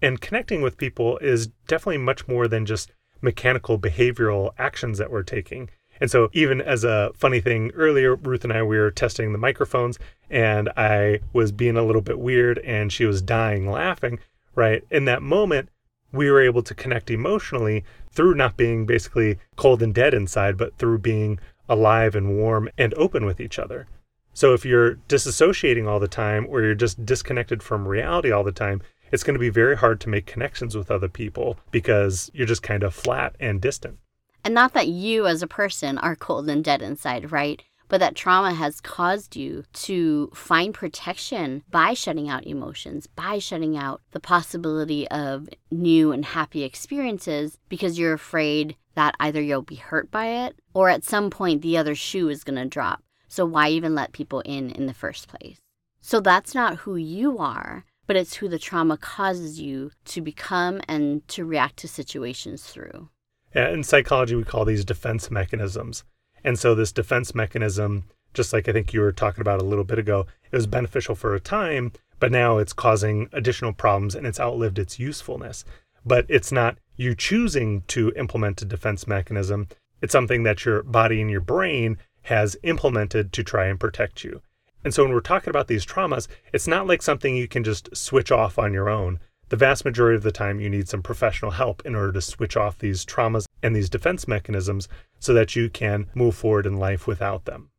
And 0.00 0.22
connecting 0.22 0.62
with 0.62 0.78
people 0.78 1.18
is 1.18 1.48
definitely 1.68 1.98
much 1.98 2.26
more 2.26 2.48
than 2.48 2.64
just 2.64 2.92
mechanical 3.20 3.78
behavioral 3.78 4.52
actions 4.56 4.96
that 4.96 5.10
we're 5.10 5.22
taking. 5.22 5.68
And 6.04 6.10
so, 6.10 6.28
even 6.34 6.60
as 6.60 6.84
a 6.84 7.12
funny 7.14 7.40
thing, 7.40 7.70
earlier, 7.74 8.14
Ruth 8.14 8.44
and 8.44 8.52
I, 8.52 8.62
we 8.62 8.76
were 8.76 8.90
testing 8.90 9.32
the 9.32 9.38
microphones, 9.38 9.98
and 10.28 10.68
I 10.76 11.20
was 11.32 11.50
being 11.50 11.78
a 11.78 11.82
little 11.82 12.02
bit 12.02 12.18
weird, 12.18 12.58
and 12.58 12.92
she 12.92 13.06
was 13.06 13.22
dying 13.22 13.70
laughing, 13.70 14.18
right? 14.54 14.84
In 14.90 15.06
that 15.06 15.22
moment, 15.22 15.70
we 16.12 16.30
were 16.30 16.42
able 16.42 16.62
to 16.64 16.74
connect 16.74 17.10
emotionally 17.10 17.84
through 18.10 18.34
not 18.34 18.58
being 18.58 18.84
basically 18.84 19.38
cold 19.56 19.82
and 19.82 19.94
dead 19.94 20.12
inside, 20.12 20.58
but 20.58 20.76
through 20.76 20.98
being 20.98 21.40
alive 21.70 22.14
and 22.14 22.36
warm 22.36 22.68
and 22.76 22.92
open 22.98 23.24
with 23.24 23.40
each 23.40 23.58
other. 23.58 23.86
So, 24.34 24.52
if 24.52 24.66
you're 24.66 24.96
disassociating 25.08 25.88
all 25.88 26.00
the 26.00 26.06
time, 26.06 26.46
or 26.50 26.60
you're 26.60 26.74
just 26.74 27.06
disconnected 27.06 27.62
from 27.62 27.88
reality 27.88 28.30
all 28.30 28.44
the 28.44 28.52
time, 28.52 28.82
it's 29.10 29.22
going 29.22 29.36
to 29.36 29.40
be 29.40 29.48
very 29.48 29.78
hard 29.78 30.02
to 30.02 30.10
make 30.10 30.26
connections 30.26 30.76
with 30.76 30.90
other 30.90 31.08
people 31.08 31.56
because 31.70 32.30
you're 32.34 32.46
just 32.46 32.62
kind 32.62 32.82
of 32.82 32.92
flat 32.92 33.36
and 33.40 33.62
distant. 33.62 33.96
And 34.44 34.54
not 34.54 34.74
that 34.74 34.88
you 34.88 35.26
as 35.26 35.42
a 35.42 35.46
person 35.46 35.98
are 35.98 36.14
cold 36.14 36.48
and 36.48 36.62
dead 36.62 36.82
inside, 36.82 37.32
right? 37.32 37.62
But 37.88 38.00
that 38.00 38.14
trauma 38.14 38.54
has 38.54 38.80
caused 38.80 39.36
you 39.36 39.64
to 39.72 40.30
find 40.34 40.74
protection 40.74 41.62
by 41.70 41.94
shutting 41.94 42.28
out 42.28 42.46
emotions, 42.46 43.06
by 43.06 43.38
shutting 43.38 43.76
out 43.76 44.02
the 44.12 44.20
possibility 44.20 45.08
of 45.08 45.48
new 45.70 46.12
and 46.12 46.24
happy 46.24 46.62
experiences 46.62 47.58
because 47.68 47.98
you're 47.98 48.12
afraid 48.12 48.76
that 48.94 49.14
either 49.20 49.40
you'll 49.40 49.62
be 49.62 49.76
hurt 49.76 50.10
by 50.10 50.26
it 50.26 50.56
or 50.74 50.88
at 50.88 51.04
some 51.04 51.30
point 51.30 51.62
the 51.62 51.76
other 51.76 51.94
shoe 51.94 52.28
is 52.28 52.44
going 52.44 52.56
to 52.56 52.64
drop. 52.64 53.02
So 53.28 53.44
why 53.44 53.68
even 53.70 53.94
let 53.94 54.12
people 54.12 54.40
in 54.40 54.70
in 54.70 54.86
the 54.86 54.94
first 54.94 55.28
place? 55.28 55.58
So 56.00 56.20
that's 56.20 56.54
not 56.54 56.76
who 56.78 56.96
you 56.96 57.38
are 57.38 57.84
but 58.06 58.16
it's 58.16 58.34
who 58.34 58.48
the 58.48 58.58
trauma 58.58 58.96
causes 58.96 59.60
you 59.60 59.90
to 60.04 60.20
become 60.20 60.80
and 60.88 61.26
to 61.28 61.44
react 61.44 61.78
to 61.78 61.88
situations 61.88 62.64
through. 62.64 63.08
Yeah, 63.54 63.70
in 63.70 63.84
psychology, 63.84 64.34
we 64.34 64.44
call 64.44 64.64
these 64.64 64.84
defense 64.84 65.30
mechanisms. 65.30 66.04
And 66.42 66.58
so, 66.58 66.74
this 66.74 66.92
defense 66.92 67.34
mechanism, 67.34 68.04
just 68.34 68.52
like 68.52 68.68
I 68.68 68.72
think 68.72 68.92
you 68.92 69.00
were 69.00 69.12
talking 69.12 69.40
about 69.40 69.60
a 69.60 69.64
little 69.64 69.84
bit 69.84 69.98
ago, 69.98 70.26
it 70.50 70.56
was 70.56 70.66
beneficial 70.66 71.14
for 71.14 71.34
a 71.34 71.40
time, 71.40 71.92
but 72.18 72.32
now 72.32 72.58
it's 72.58 72.72
causing 72.72 73.28
additional 73.32 73.72
problems 73.72 74.14
and 74.14 74.26
it's 74.26 74.40
outlived 74.40 74.78
its 74.78 74.98
usefulness. 74.98 75.64
But 76.04 76.26
it's 76.28 76.52
not 76.52 76.78
you 76.96 77.14
choosing 77.14 77.82
to 77.88 78.12
implement 78.16 78.62
a 78.62 78.66
defense 78.66 79.06
mechanism, 79.06 79.68
it's 80.02 80.12
something 80.12 80.42
that 80.42 80.64
your 80.64 80.82
body 80.82 81.20
and 81.20 81.30
your 81.30 81.40
brain 81.40 81.98
has 82.22 82.56
implemented 82.62 83.32
to 83.32 83.44
try 83.44 83.66
and 83.66 83.80
protect 83.80 84.24
you. 84.24 84.42
And 84.84 84.92
so 84.92 85.02
when 85.02 85.12
we're 85.12 85.20
talking 85.20 85.50
about 85.50 85.66
these 85.66 85.86
traumas, 85.86 86.28
it's 86.52 86.68
not 86.68 86.86
like 86.86 87.02
something 87.02 87.36
you 87.36 87.48
can 87.48 87.64
just 87.64 87.96
switch 87.96 88.30
off 88.30 88.58
on 88.58 88.74
your 88.74 88.90
own. 88.90 89.18
The 89.50 89.56
vast 89.56 89.84
majority 89.84 90.16
of 90.16 90.22
the 90.22 90.32
time, 90.32 90.60
you 90.60 90.70
need 90.70 90.88
some 90.88 91.02
professional 91.02 91.52
help 91.52 91.82
in 91.84 91.94
order 91.94 92.12
to 92.12 92.20
switch 92.20 92.56
off 92.56 92.78
these 92.78 93.04
traumas 93.04 93.46
and 93.62 93.76
these 93.76 93.90
defense 93.90 94.26
mechanisms 94.26 94.88
so 95.18 95.34
that 95.34 95.54
you 95.54 95.68
can 95.68 96.06
move 96.14 96.34
forward 96.34 96.66
in 96.66 96.76
life 96.78 97.06
without 97.06 97.44
them. 97.44 97.70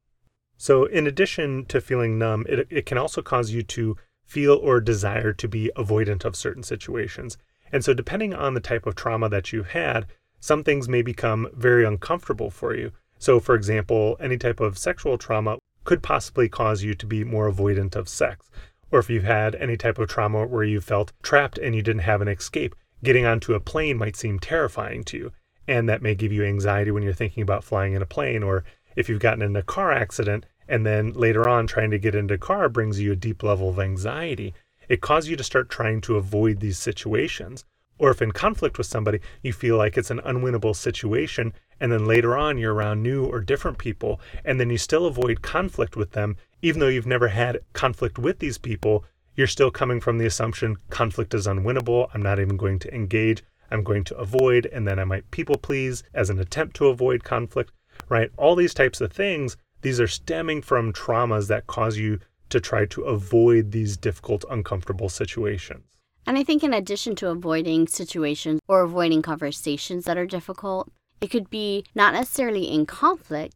So, 0.58 0.86
in 0.86 1.06
addition 1.06 1.66
to 1.66 1.82
feeling 1.82 2.18
numb, 2.18 2.46
it, 2.48 2.68
it 2.70 2.86
can 2.86 2.98
also 2.98 3.22
cause 3.22 3.52
you 3.52 3.64
to 3.64 3.98
feel 4.26 4.56
or 4.56 4.80
desire 4.80 5.34
to 5.34 5.48
be 5.48 5.72
avoidant 5.76 6.24
of 6.24 6.36
certain 6.36 6.64
situations. 6.64 7.38
And 7.72 7.84
so, 7.84 7.94
depending 7.94 8.34
on 8.34 8.54
the 8.54 8.60
type 8.60 8.86
of 8.86 8.96
trauma 8.96 9.28
that 9.30 9.52
you've 9.52 9.70
had, 9.72 10.06
some 10.40 10.64
things 10.64 10.88
may 10.88 11.02
become 11.02 11.50
very 11.54 11.84
uncomfortable 11.84 12.52
for 12.52 12.76
you. 12.76 12.92
So, 13.18 13.40
for 13.40 13.56
example, 13.56 14.18
any 14.20 14.38
type 14.38 14.60
of 14.60 14.78
sexual 14.78 15.18
trauma 15.18 15.58
could 15.84 16.04
possibly 16.04 16.50
cause 16.50 16.84
you 16.84 16.94
to 16.96 17.06
be 17.06 17.24
more 17.24 17.52
avoidant 17.52 17.96
of 17.96 18.10
sex. 18.10 18.50
Or 18.92 19.00
if 19.00 19.10
you've 19.10 19.24
had 19.24 19.56
any 19.56 19.78
type 19.78 19.98
of 19.98 20.08
trauma 20.10 20.46
where 20.46 20.64
you 20.64 20.82
felt 20.82 21.12
trapped 21.22 21.58
and 21.58 21.76
you 21.76 21.82
didn't 21.82 22.04
have 22.04 22.22
an 22.22 22.28
escape, 22.28 22.76
getting 23.04 23.26
onto 23.26 23.54
a 23.54 23.60
plane 23.60 23.98
might 23.98 24.16
seem 24.16 24.40
terrifying 24.40 25.04
to 25.06 25.18
you. 25.18 25.32
And 25.68 25.90
that 25.90 26.02
may 26.02 26.16
give 26.16 26.32
you 26.32 26.44
anxiety 26.44 26.92
when 26.92 27.04
you're 27.04 27.14
thinking 27.14 27.44
about 27.44 27.64
flying 27.64 27.94
in 27.94 28.02
a 28.02 28.06
plane. 28.06 28.44
Or 28.44 28.64
if 28.96 29.10
you've 29.10 29.20
gotten 29.20 29.42
in 29.42 29.56
a 29.56 29.64
car 29.64 29.92
accident 29.92 30.46
and 30.68 30.86
then 30.86 31.14
later 31.14 31.48
on 31.48 31.68
trying 31.68 31.92
to 31.92 32.00
get 32.00 32.16
into 32.16 32.36
a 32.36 32.38
car 32.38 32.70
brings 32.70 33.00
you 33.00 33.12
a 33.12 33.16
deep 33.16 33.44
level 33.44 33.70
of 33.70 33.80
anxiety, 33.80 34.54
it 34.88 35.02
causes 35.02 35.30
you 35.30 35.36
to 35.36 35.44
start 35.44 35.70
trying 35.70 36.02
to 36.02 36.18
avoid 36.18 36.60
these 36.60 36.78
situations. 36.78 37.66
Or 37.98 38.12
if 38.12 38.22
in 38.22 38.32
conflict 38.32 38.78
with 38.78 38.88
somebody, 38.88 39.20
you 39.42 39.54
feel 39.54 39.78
like 39.78 39.98
it's 39.98 40.12
an 40.12 40.20
unwinnable 40.20 40.76
situation 40.76 41.54
and 41.80 41.92
then 41.92 42.06
later 42.06 42.38
on 42.38 42.58
you're 42.58 42.74
around 42.74 43.02
new 43.02 43.26
or 43.26 43.40
different 43.40 43.78
people 43.78 44.20
and 44.44 44.60
then 44.60 44.70
you 44.70 44.78
still 44.78 45.06
avoid 45.06 45.42
conflict 45.42 45.96
with 45.96 46.12
them 46.12 46.38
even 46.66 46.80
though 46.80 46.88
you've 46.88 47.06
never 47.06 47.28
had 47.28 47.60
conflict 47.74 48.18
with 48.18 48.40
these 48.40 48.58
people 48.58 49.06
you're 49.36 49.48
still 49.48 49.70
coming 49.70 50.00
from 50.00 50.18
the 50.18 50.26
assumption 50.26 50.78
conflict 50.90 51.34
is 51.34 51.46
unwinnable. 51.46 52.08
I'm 52.14 52.22
not 52.22 52.40
even 52.40 52.56
going 52.56 52.80
to 52.80 52.96
engage. 52.96 53.44
I'm 53.70 53.84
going 53.84 54.06
to 54.06 54.16
avoid 54.16 54.66
and 54.68 54.88
then 54.88 54.98
i 54.98 55.04
might 55.04 55.30
people 55.30 55.58
please 55.58 56.04
as 56.14 56.30
an 56.30 56.40
attempt 56.40 56.76
to 56.78 56.88
avoid 56.88 57.24
conflict 57.24 57.72
right? 58.10 58.30
All 58.38 58.56
these 58.56 58.74
types 58.74 59.00
of 59.02 59.12
things 59.12 59.58
these 59.82 60.00
are 60.00 60.08
stemming 60.08 60.64
from 60.64 60.92
traumas 60.92 61.48
that 61.50 61.68
cause 61.68 61.98
you 61.98 62.20
to 62.50 62.60
try 62.60 62.86
to 62.86 63.04
avoid 63.04 63.72
these 63.72 63.98
difficult 63.98 64.44
uncomfortable 64.50 65.10
situations. 65.10 65.84
And 66.26 66.38
I 66.38 66.44
think, 66.44 66.64
in 66.64 66.74
addition 66.74 67.16
to 67.18 67.30
avoiding 67.30 67.88
situations 67.88 68.60
or 68.68 68.82
avoiding 68.82 69.22
conversations 69.22 70.06
that 70.06 70.18
are 70.18 70.26
difficult, 70.26 70.92
it 71.22 71.30
could 71.30 71.52
be 71.52 71.86
not 71.94 72.14
necessarily 72.14 72.66
in 72.66 72.88
conflict, 72.88 73.56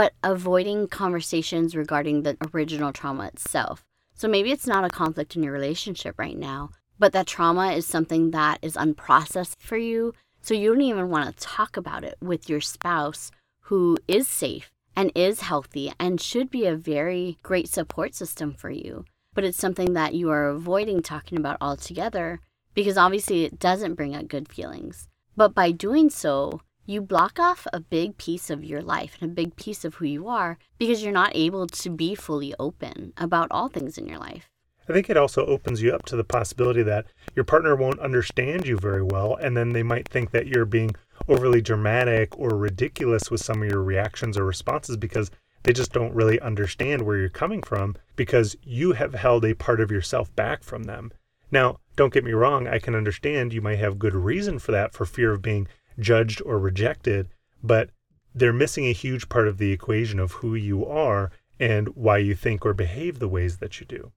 but 0.00 0.14
avoiding 0.24 0.88
conversations 0.88 1.76
regarding 1.76 2.22
the 2.22 2.34
original 2.54 2.90
trauma 2.90 3.26
itself. 3.26 3.84
So 4.14 4.28
maybe 4.28 4.50
it's 4.50 4.66
not 4.66 4.82
a 4.82 4.88
conflict 4.88 5.36
in 5.36 5.42
your 5.42 5.52
relationship 5.52 6.18
right 6.18 6.38
now, 6.38 6.70
but 6.98 7.12
that 7.12 7.26
trauma 7.26 7.72
is 7.72 7.84
something 7.84 8.30
that 8.30 8.60
is 8.62 8.76
unprocessed 8.76 9.56
for 9.58 9.76
you. 9.76 10.14
So 10.40 10.54
you 10.54 10.72
don't 10.72 10.80
even 10.80 11.10
want 11.10 11.26
to 11.28 11.46
talk 11.46 11.76
about 11.76 12.02
it 12.02 12.16
with 12.22 12.48
your 12.48 12.62
spouse 12.62 13.30
who 13.64 13.98
is 14.08 14.26
safe 14.26 14.72
and 14.96 15.12
is 15.14 15.42
healthy 15.42 15.92
and 16.00 16.18
should 16.18 16.50
be 16.50 16.64
a 16.64 16.76
very 16.76 17.36
great 17.42 17.68
support 17.68 18.14
system 18.14 18.54
for 18.54 18.70
you. 18.70 19.04
But 19.34 19.44
it's 19.44 19.58
something 19.58 19.92
that 19.92 20.14
you 20.14 20.30
are 20.30 20.48
avoiding 20.48 21.02
talking 21.02 21.36
about 21.36 21.58
altogether 21.60 22.40
because 22.72 22.96
obviously 22.96 23.44
it 23.44 23.58
doesn't 23.58 23.96
bring 23.96 24.16
up 24.16 24.28
good 24.28 24.48
feelings. 24.48 25.08
But 25.36 25.54
by 25.54 25.72
doing 25.72 26.08
so, 26.08 26.62
you 26.90 27.00
block 27.00 27.38
off 27.38 27.68
a 27.72 27.78
big 27.78 28.18
piece 28.18 28.50
of 28.50 28.64
your 28.64 28.82
life 28.82 29.16
and 29.20 29.30
a 29.30 29.34
big 29.34 29.54
piece 29.54 29.84
of 29.84 29.94
who 29.94 30.06
you 30.06 30.26
are 30.26 30.58
because 30.76 31.02
you're 31.02 31.12
not 31.12 31.30
able 31.36 31.68
to 31.68 31.88
be 31.88 32.16
fully 32.16 32.52
open 32.58 33.12
about 33.16 33.46
all 33.52 33.68
things 33.68 33.96
in 33.96 34.08
your 34.08 34.18
life. 34.18 34.48
I 34.88 34.92
think 34.92 35.08
it 35.08 35.16
also 35.16 35.46
opens 35.46 35.82
you 35.82 35.92
up 35.92 36.04
to 36.06 36.16
the 36.16 36.24
possibility 36.24 36.82
that 36.82 37.06
your 37.36 37.44
partner 37.44 37.76
won't 37.76 38.00
understand 38.00 38.66
you 38.66 38.76
very 38.76 39.04
well, 39.04 39.36
and 39.36 39.56
then 39.56 39.68
they 39.68 39.84
might 39.84 40.08
think 40.08 40.32
that 40.32 40.48
you're 40.48 40.64
being 40.64 40.96
overly 41.28 41.60
dramatic 41.60 42.36
or 42.36 42.56
ridiculous 42.56 43.30
with 43.30 43.40
some 43.40 43.62
of 43.62 43.68
your 43.68 43.84
reactions 43.84 44.36
or 44.36 44.44
responses 44.44 44.96
because 44.96 45.30
they 45.62 45.72
just 45.72 45.92
don't 45.92 46.14
really 46.14 46.40
understand 46.40 47.02
where 47.02 47.18
you're 47.18 47.28
coming 47.28 47.62
from 47.62 47.94
because 48.16 48.56
you 48.64 48.92
have 48.92 49.14
held 49.14 49.44
a 49.44 49.54
part 49.54 49.80
of 49.80 49.92
yourself 49.92 50.34
back 50.34 50.64
from 50.64 50.84
them. 50.84 51.12
Now, 51.52 51.78
don't 51.94 52.12
get 52.12 52.24
me 52.24 52.32
wrong, 52.32 52.66
I 52.66 52.80
can 52.80 52.96
understand 52.96 53.52
you 53.52 53.60
might 53.60 53.78
have 53.78 53.98
good 53.98 54.14
reason 54.14 54.58
for 54.58 54.72
that 54.72 54.92
for 54.92 55.04
fear 55.04 55.32
of 55.32 55.42
being 55.42 55.68
judged 56.00 56.42
or 56.44 56.58
rejected, 56.58 57.28
but 57.62 57.90
they're 58.34 58.52
missing 58.52 58.86
a 58.86 58.92
huge 58.92 59.28
part 59.28 59.48
of 59.48 59.58
the 59.58 59.72
equation 59.72 60.18
of 60.18 60.32
who 60.32 60.54
you 60.54 60.86
are 60.86 61.30
and 61.58 61.88
why 61.90 62.18
you 62.18 62.34
think 62.34 62.64
or 62.64 62.72
behave 62.72 63.18
the 63.18 63.28
ways 63.28 63.58
that 63.58 63.80
you 63.80 63.86
do. 63.86 64.12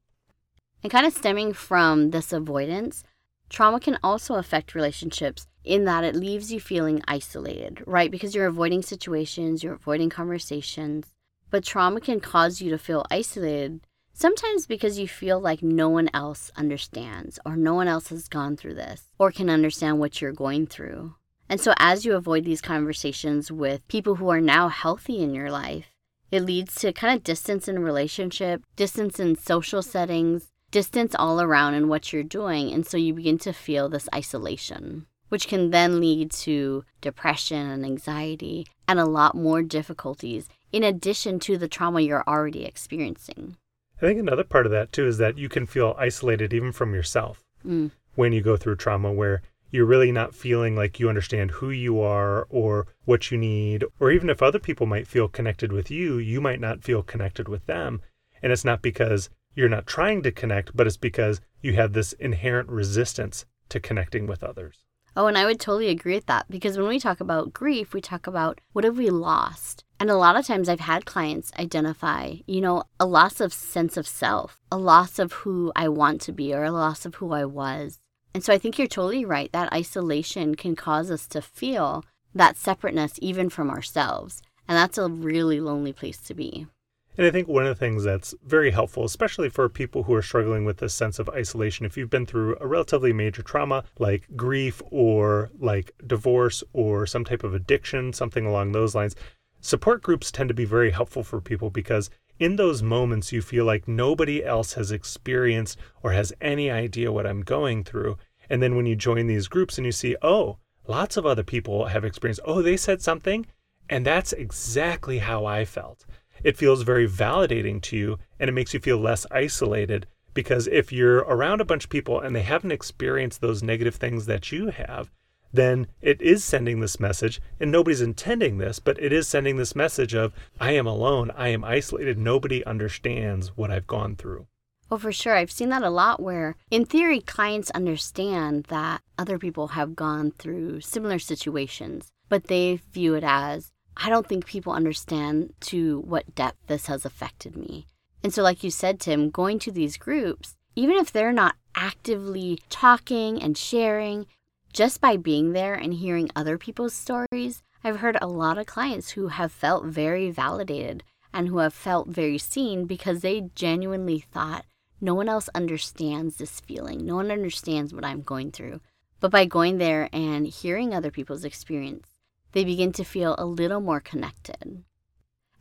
And 0.82 0.92
kind 0.92 1.06
of 1.06 1.14
stemming 1.14 1.54
from 1.54 2.12
this 2.12 2.34
avoidance, 2.34 3.04
trauma 3.50 3.80
can 3.80 3.98
also 4.04 4.36
affect 4.36 4.76
relationships 4.76 5.48
in 5.64 5.86
that 5.86 6.04
it 6.04 6.16
leaves 6.16 6.52
you 6.52 6.60
feeling 6.60 7.02
isolated, 7.08 7.82
right? 7.86 8.12
Because 8.12 8.36
you're 8.36 8.48
avoiding 8.48 8.82
situations, 8.82 9.64
you're 9.64 9.74
avoiding 9.74 10.10
conversations. 10.10 11.14
But 11.50 11.64
trauma 11.64 12.02
can 12.02 12.20
cause 12.20 12.62
you 12.62 12.70
to 12.72 12.78
feel 12.78 13.06
isolated, 13.10 13.82
sometimes 14.14 14.66
because 14.66 15.00
you 15.00 15.08
feel 15.08 15.40
like 15.40 15.64
no 15.64 15.88
one 15.88 16.10
else 16.14 16.52
understands 16.58 17.40
or 17.46 17.56
no 17.56 17.74
one 17.76 17.88
else 17.88 18.10
has 18.10 18.28
gone 18.28 18.58
through 18.58 18.74
this 18.74 19.10
or 19.18 19.32
can 19.32 19.50
understand 19.50 20.00
what 20.00 20.22
you're 20.22 20.34
going 20.34 20.68
through. 20.68 21.16
And 21.50 21.60
so, 21.60 21.74
as 21.78 22.06
you 22.06 22.16
avoid 22.16 22.46
these 22.46 22.62
conversations 22.62 23.52
with 23.52 23.88
people 23.88 24.16
who 24.16 24.30
are 24.30 24.42
now 24.42 24.70
healthy 24.70 25.22
in 25.22 25.34
your 25.36 25.52
life, 25.52 25.88
it 26.32 26.42
leads 26.44 26.76
to 26.76 26.94
kind 26.94 27.16
of 27.16 27.24
distance 27.24 27.68
in 27.68 27.80
relationship, 27.80 28.64
distance 28.76 29.20
in 29.20 29.36
social 29.36 29.82
settings, 29.82 30.50
distance 30.72 31.14
all 31.20 31.40
around 31.42 31.76
in 31.76 31.88
what 31.88 32.12
you're 32.12 32.24
doing. 32.24 32.72
And 32.74 32.88
so 32.88 32.98
you 32.98 33.14
begin 33.14 33.38
to 33.40 33.54
feel 33.54 33.88
this 33.90 34.10
isolation, 34.16 35.06
which 35.30 35.48
can 35.48 35.70
then 35.70 36.00
lead 36.00 36.32
to 36.32 36.86
depression 37.02 37.70
and 37.70 37.86
anxiety 37.86 38.66
and 38.88 39.00
a 39.00 39.06
lot 39.06 39.36
more 39.36 39.62
difficulties 39.62 40.48
in 40.72 40.84
addition 40.84 41.40
to 41.42 41.58
the 41.58 41.68
trauma 41.68 42.02
you're 42.02 42.24
already 42.28 42.66
experiencing. 42.66 43.58
I 44.02 44.08
think 44.08 44.20
another 44.20 44.44
part 44.44 44.66
of 44.66 44.72
that 44.72 44.92
too 44.92 45.06
is 45.06 45.20
that 45.20 45.38
you 45.38 45.48
can 45.50 45.68
feel 45.68 45.96
isolated 46.00 46.54
even 46.54 46.72
from 46.72 46.94
yourself 46.96 47.44
Mm. 47.66 47.92
when 48.16 48.34
you 48.34 48.42
go 48.42 48.58
through 48.58 48.76
trauma 48.76 49.14
where 49.14 49.42
you're 49.74 49.88
really 49.88 50.12
not 50.12 50.36
feeling 50.36 50.76
like 50.76 51.00
you 51.00 51.10
understand 51.10 51.50
who 51.50 51.72
you 51.72 52.00
are 52.00 52.46
or 52.52 52.86
what 53.06 53.32
you 53.32 53.38
need, 53.40 53.84
or 54.00 54.12
even 54.12 54.30
if 54.30 54.40
other 54.40 54.60
people 54.60 54.86
might 54.86 55.08
feel 55.08 55.28
connected 55.28 55.74
with 55.74 55.90
you, 55.90 56.20
you 56.20 56.40
might 56.40 56.60
not 56.60 56.84
feel 56.84 57.02
connected 57.02 57.48
with 57.48 57.66
them. 57.66 58.00
And 58.44 58.52
it's 58.52 58.64
not 58.64 58.84
because 58.84 59.32
you're 59.56 59.68
not 59.68 59.88
trying 59.88 60.22
to 60.22 60.32
connect, 60.32 60.78
but 60.78 60.86
it's 60.86 60.96
because 60.96 61.42
you 61.60 61.74
have 61.74 61.94
this 61.94 62.14
inherent 62.14 62.70
resistance 62.70 63.46
to 63.70 63.80
connecting 63.80 64.28
with 64.28 64.44
others. 64.44 64.86
Oh, 65.16 65.26
and 65.26 65.40
I 65.40 65.46
would 65.46 65.60
totally 65.60 65.90
agree 65.90 66.14
with 66.14 66.28
that 66.28 66.46
because 66.52 66.78
when 66.78 66.88
we 66.88 67.00
talk 67.00 67.20
about 67.20 67.52
grief, 67.52 67.96
we 67.96 68.02
talk 68.02 68.28
about 68.28 68.62
what 68.74 68.86
have 68.86 68.98
we 69.00 69.10
lost? 69.10 69.84
And 70.00 70.12
a 70.12 70.18
lot 70.18 70.36
of 70.36 70.46
times 70.46 70.70
I've 70.70 70.82
had 70.82 71.06
clients 71.06 71.52
identify, 71.58 72.36
you 72.46 72.62
know, 72.62 72.84
a 73.00 73.08
loss 73.08 73.42
of 73.42 73.52
sense 73.52 73.98
of 73.98 74.08
self, 74.08 74.60
a 74.72 74.78
loss 74.78 75.18
of 75.18 75.34
who 75.34 75.72
I 75.76 75.88
want 75.88 76.22
to 76.22 76.32
be, 76.32 76.54
or 76.54 76.64
a 76.64 76.72
loss 76.72 77.08
of 77.08 77.16
who 77.16 77.32
I 77.32 77.46
was. 77.46 78.00
And 78.34 78.44
so 78.44 78.52
I 78.52 78.58
think 78.58 78.78
you're 78.78 78.88
totally 78.88 79.26
right. 79.26 79.52
That 79.52 79.72
isolation 79.72 80.56
can 80.56 80.76
cause 80.76 81.12
us 81.12 81.28
to 81.28 81.42
feel 81.42 82.04
that 82.34 82.58
separateness 82.58 83.20
even 83.22 83.50
from 83.50 83.70
ourselves. 83.70 84.42
And 84.68 84.78
that's 84.78 84.98
a 84.98 85.08
really 85.08 85.60
lonely 85.60 85.94
place 85.94 86.18
to 86.18 86.34
be. 86.34 86.68
And 87.16 87.28
I 87.28 87.32
think 87.32 87.48
one 87.48 87.64
of 87.64 87.70
the 87.70 87.80
things 87.80 88.04
that's 88.04 88.34
very 88.44 88.72
helpful, 88.72 89.04
especially 89.04 89.50
for 89.50 89.70
people 89.70 90.04
who 90.04 90.16
are 90.16 90.22
struggling 90.24 90.66
with 90.66 90.78
this 90.78 90.96
sense 90.96 91.20
of 91.20 91.30
isolation, 91.30 91.86
if 91.86 91.96
you've 91.96 92.10
been 92.10 92.26
through 92.26 92.58
a 92.60 92.66
relatively 92.66 93.14
major 93.14 93.44
trauma 93.44 93.84
like 94.00 94.28
grief 94.36 94.82
or 94.90 95.52
like 95.60 95.92
divorce 96.06 96.64
or 96.74 97.06
some 97.06 97.24
type 97.24 97.44
of 97.44 97.54
addiction, 97.54 98.14
something 98.14 98.48
along 98.48 98.72
those 98.72 98.96
lines, 98.96 99.16
support 99.62 100.02
groups 100.02 100.32
tend 100.32 100.48
to 100.48 100.56
be 100.56 100.66
very 100.66 100.90
helpful 100.90 101.24
for 101.24 101.40
people 101.40 101.70
because 101.70 102.10
in 102.40 102.56
those 102.56 102.82
moments 102.82 103.32
you 103.32 103.42
feel 103.42 103.66
like 103.66 103.88
nobody 103.88 104.44
else 104.44 104.74
has 104.74 104.92
experienced 104.92 105.78
or 106.02 106.12
has 106.12 106.34
any 106.42 106.70
idea 106.70 107.12
what 107.12 107.28
I'm 107.28 107.42
going 107.42 107.84
through. 107.84 108.18
And 108.50 108.62
then 108.62 108.76
when 108.76 108.86
you 108.86 108.96
join 108.96 109.28
these 109.28 109.48
groups 109.48 109.78
and 109.78 109.86
you 109.86 109.92
see, 109.92 110.16
oh, 110.22 110.58
lots 110.88 111.18
of 111.18 111.26
other 111.26 111.44
people 111.44 111.86
have 111.86 112.04
experienced, 112.04 112.42
oh, 112.46 112.62
they 112.62 112.78
said 112.78 113.02
something, 113.02 113.46
and 113.90 114.06
that's 114.06 114.34
exactly 114.34 115.20
how 115.20 115.46
I 115.46 115.66
felt 115.66 116.06
it 116.44 116.58
feels 116.58 116.84
very 116.84 117.08
validating 117.08 117.82
to 117.82 117.98
you 117.98 118.18
and 118.40 118.50
it 118.50 118.54
makes 118.54 118.74
you 118.74 118.80
feel 118.80 118.98
less 118.98 119.26
isolated 119.32 120.08
because 120.34 120.68
if 120.68 120.92
you're 120.92 121.20
around 121.20 121.62
a 121.62 121.66
bunch 121.66 121.86
of 121.86 121.90
people 121.90 122.20
and 122.20 122.36
they 122.36 122.42
haven't 122.42 122.72
experienced 122.72 123.42
those 123.42 123.64
negative 123.64 123.96
things 123.96 124.26
that 124.26 124.52
you 124.52 124.70
have, 124.70 125.12
then 125.54 125.88
it 126.02 126.20
is 126.22 126.44
sending 126.44 126.80
this 126.80 127.00
message, 127.00 127.40
and 127.60 127.72
nobody's 127.72 128.02
intending 128.02 128.58
this, 128.58 128.80
but 128.80 129.02
it 129.02 129.14
is 129.14 129.28
sending 129.28 129.58
this 129.58 129.76
message 129.76 130.14
of, 130.16 130.34
I 130.60 130.72
am 130.72 130.88
alone, 130.88 131.32
I 131.38 131.50
am 131.50 131.64
isolated, 131.64 132.18
nobody 132.18 132.66
understands 132.66 133.56
what 133.56 133.70
I've 133.72 133.88
gone 133.88 134.16
through. 134.16 134.48
Oh, 134.92 134.98
for 134.98 135.12
sure. 135.12 135.36
I've 135.36 135.52
seen 135.52 135.70
that 135.70 135.84
a 135.84 135.90
lot 135.90 136.22
where, 136.22 136.56
in 136.70 136.86
theory, 136.86 137.20
clients 137.20 137.72
understand 137.72 138.66
that 138.66 139.02
other 139.18 139.40
people 139.40 139.70
have 139.70 139.96
gone 139.96 140.32
through 140.32 140.82
similar 140.82 141.20
situations, 141.20 142.12
but 142.30 142.46
they 142.46 142.80
view 142.92 143.16
it 143.16 143.24
as, 143.24 143.72
I 143.96 144.10
don't 144.10 144.28
think 144.28 144.46
people 144.46 144.74
understand 144.74 145.54
to 145.62 146.00
what 146.02 146.36
depth 146.36 146.58
this 146.68 146.88
has 146.88 147.06
affected 147.06 147.56
me. 147.56 147.88
And 148.24 148.34
so, 148.34 148.42
like 148.44 148.64
you 148.64 148.72
said, 148.72 149.00
Tim, 149.00 149.30
going 149.30 149.60
to 149.60 149.72
these 149.72 149.98
groups, 149.98 150.56
even 150.76 150.96
if 150.96 151.12
they're 151.12 151.34
not 151.34 151.56
actively 151.76 152.60
talking 152.70 153.42
and 153.42 153.58
sharing, 153.58 154.26
just 154.74 155.00
by 155.00 155.16
being 155.16 155.54
there 155.54 155.76
and 155.76 155.94
hearing 155.94 156.32
other 156.36 156.58
people's 156.58 156.96
stories, 156.96 157.62
I've 157.84 158.00
heard 158.00 158.18
a 158.20 158.28
lot 158.28 158.58
of 158.58 158.66
clients 158.66 159.12
who 159.12 159.28
have 159.28 159.52
felt 159.52 159.86
very 159.86 160.32
validated 160.32 161.04
and 161.32 161.48
who 161.48 161.60
have 161.60 161.76
felt 161.76 162.08
very 162.08 162.40
seen 162.40 162.86
because 162.86 163.22
they 163.22 163.50
genuinely 163.54 164.20
thought, 164.20 164.66
no 165.00 165.14
one 165.14 165.30
else 165.30 165.48
understands 165.54 166.38
this 166.38 166.60
feeling. 166.60 167.06
No 167.06 167.16
one 167.16 167.30
understands 167.30 167.94
what 167.94 168.06
I'm 168.06 168.22
going 168.22 168.52
through. 168.52 168.82
But 169.20 169.32
by 169.32 169.46
going 169.46 169.78
there 169.78 170.10
and 170.12 170.48
hearing 170.48 170.94
other 170.94 171.12
people's 171.12 171.46
experience, 171.46 172.08
they 172.54 172.66
begin 172.66 172.92
to 172.94 173.04
feel 173.04 173.36
a 173.38 173.46
little 173.46 173.80
more 173.80 174.00
connected. 174.00 174.84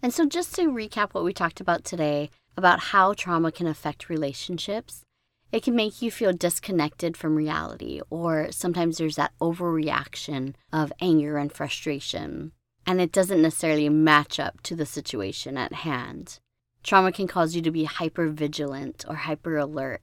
And 0.02 0.12
so, 0.12 0.26
just 0.26 0.54
to 0.56 0.70
recap 0.70 1.12
what 1.12 1.24
we 1.24 1.32
talked 1.32 1.60
about 1.60 1.84
today 1.84 2.30
about 2.56 2.80
how 2.80 3.14
trauma 3.14 3.52
can 3.52 3.66
affect 3.66 4.08
relationships, 4.08 5.04
it 5.52 5.62
can 5.62 5.76
make 5.76 6.00
you 6.00 6.10
feel 6.10 6.32
disconnected 6.32 7.16
from 7.16 7.36
reality, 7.36 8.00
or 8.08 8.50
sometimes 8.50 8.96
there's 8.96 9.16
that 9.16 9.34
overreaction 9.40 10.54
of 10.72 10.92
anger 11.00 11.36
and 11.36 11.52
frustration, 11.52 12.52
and 12.86 13.00
it 13.00 13.12
doesn't 13.12 13.42
necessarily 13.42 13.90
match 13.90 14.40
up 14.40 14.62
to 14.62 14.74
the 14.74 14.86
situation 14.86 15.58
at 15.58 15.74
hand. 15.74 16.40
Trauma 16.82 17.12
can 17.12 17.28
cause 17.28 17.54
you 17.54 17.62
to 17.62 17.70
be 17.70 17.84
hyper 17.84 18.28
vigilant 18.28 19.04
or 19.06 19.14
hyper 19.14 19.58
alert. 19.58 20.00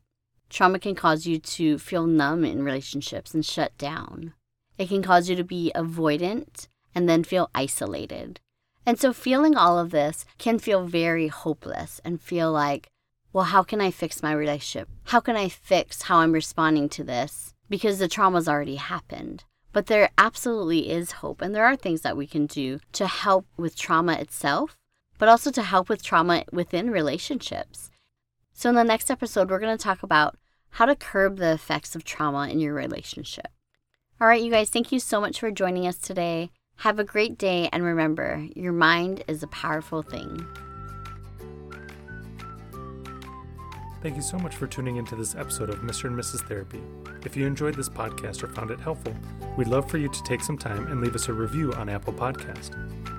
Trauma 0.50 0.80
can 0.80 0.96
cause 0.96 1.26
you 1.26 1.40
to 1.40 1.78
feel 1.80 2.06
numb 2.06 2.46
in 2.46 2.64
relationships 2.64 3.34
and 3.34 3.46
shut 3.46 3.78
down. 3.78 4.34
It 4.78 4.88
can 4.88 5.02
cause 5.02 5.30
you 5.30 5.36
to 5.36 5.44
be 5.44 5.72
avoidant 5.76 6.68
and 6.96 7.10
then 7.10 7.24
feel 7.24 7.50
isolated. 7.54 8.40
And 8.86 9.00
so, 9.00 9.14
feeling 9.14 9.58
all 9.58 9.78
of 9.78 9.92
this 9.92 10.26
can 10.38 10.58
feel 10.58 10.86
very 10.86 11.28
hopeless 11.28 12.00
and 12.06 12.22
feel 12.22 12.52
like, 12.52 12.90
well, 13.32 13.46
how 13.46 13.64
can 13.64 13.80
I 13.80 13.92
fix 13.92 14.24
my 14.24 14.34
relationship? 14.34 14.90
How 15.06 15.20
can 15.20 15.36
I 15.36 15.50
fix 15.50 16.04
how 16.04 16.18
I'm 16.18 16.32
responding 16.32 16.90
to 16.90 17.04
this? 17.04 17.54
Because 17.70 18.00
the 18.00 18.08
trauma's 18.08 18.48
already 18.48 18.78
happened. 18.78 19.44
But 19.72 19.86
there 19.86 20.10
absolutely 20.18 20.90
is 20.90 21.12
hope, 21.12 21.42
and 21.42 21.54
there 21.54 21.66
are 21.66 21.76
things 21.76 22.02
that 22.02 22.18
we 22.18 22.26
can 22.26 22.48
do 22.48 22.80
to 22.94 23.06
help 23.06 23.46
with 23.56 23.78
trauma 23.78 24.14
itself, 24.14 24.76
but 25.20 25.30
also 25.30 25.52
to 25.52 25.62
help 25.62 25.90
with 25.90 26.02
trauma 26.02 26.44
within 26.52 26.90
relationships. 26.90 27.92
So, 28.52 28.70
in 28.70 28.76
the 28.76 28.84
next 28.84 29.12
episode, 29.12 29.50
we're 29.50 29.60
going 29.60 29.78
to 29.78 29.84
talk 29.84 30.02
about 30.02 30.38
how 30.72 30.86
to 30.86 30.96
curb 30.96 31.38
the 31.38 31.54
effects 31.54 31.96
of 31.96 32.04
trauma 32.04 32.48
in 32.48 32.60
your 32.60 32.74
relationship. 32.74 33.50
All 34.20 34.28
right, 34.28 34.42
you 34.42 34.52
guys, 34.52 34.70
thank 34.70 34.92
you 34.92 35.00
so 35.00 35.22
much 35.22 35.40
for 35.40 35.52
joining 35.52 35.86
us 35.86 35.98
today. 35.98 36.50
Have 36.78 36.98
a 36.98 37.04
great 37.04 37.38
day, 37.38 37.70
and 37.72 37.84
remember, 37.84 38.48
your 38.56 38.74
mind 38.74 39.24
is 39.28 39.44
a 39.44 39.48
powerful 39.48 40.02
thing. 40.02 40.46
Thank 44.02 44.16
you 44.16 44.22
so 44.22 44.38
much 44.38 44.56
for 44.56 44.66
tuning 44.66 44.96
into 44.96 45.18
this 45.18 45.36
episode 45.36 45.70
of 45.70 45.80
Mr. 45.80 46.06
and 46.06 46.18
Mrs. 46.18 46.48
Therapy. 46.48 46.82
If 47.26 47.36
you 47.36 47.46
enjoyed 47.46 47.76
this 47.76 47.90
podcast 47.90 48.42
or 48.44 48.48
found 48.48 48.72
it 48.72 48.80
helpful, 48.80 49.14
we'd 49.58 49.68
love 49.68 49.92
for 49.92 49.98
you 49.98 50.08
to 50.08 50.24
take 50.24 50.42
some 50.42 50.58
time 50.58 50.88
and 50.88 51.02
leave 51.02 51.16
us 51.16 51.28
a 51.28 51.34
review 51.34 51.74
on 51.74 51.90
Apple 51.90 52.14
Podcast. 52.14 52.72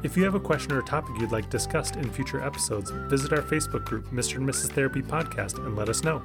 If 0.02 0.16
you 0.16 0.24
have 0.24 0.34
a 0.34 0.40
question 0.40 0.72
or 0.72 0.80
topic 0.80 1.20
you'd 1.20 1.32
like 1.32 1.50
discussed 1.50 1.96
in 1.96 2.10
future 2.10 2.42
episodes, 2.42 2.90
visit 3.08 3.34
our 3.34 3.42
Facebook 3.42 3.84
group, 3.84 4.06
Mr. 4.06 4.36
and 4.36 4.48
Mrs. 4.48 4.70
Therapy 4.70 5.02
Podcast, 5.02 5.58
and 5.58 5.76
let 5.76 5.90
us 5.90 6.02
know. 6.02 6.22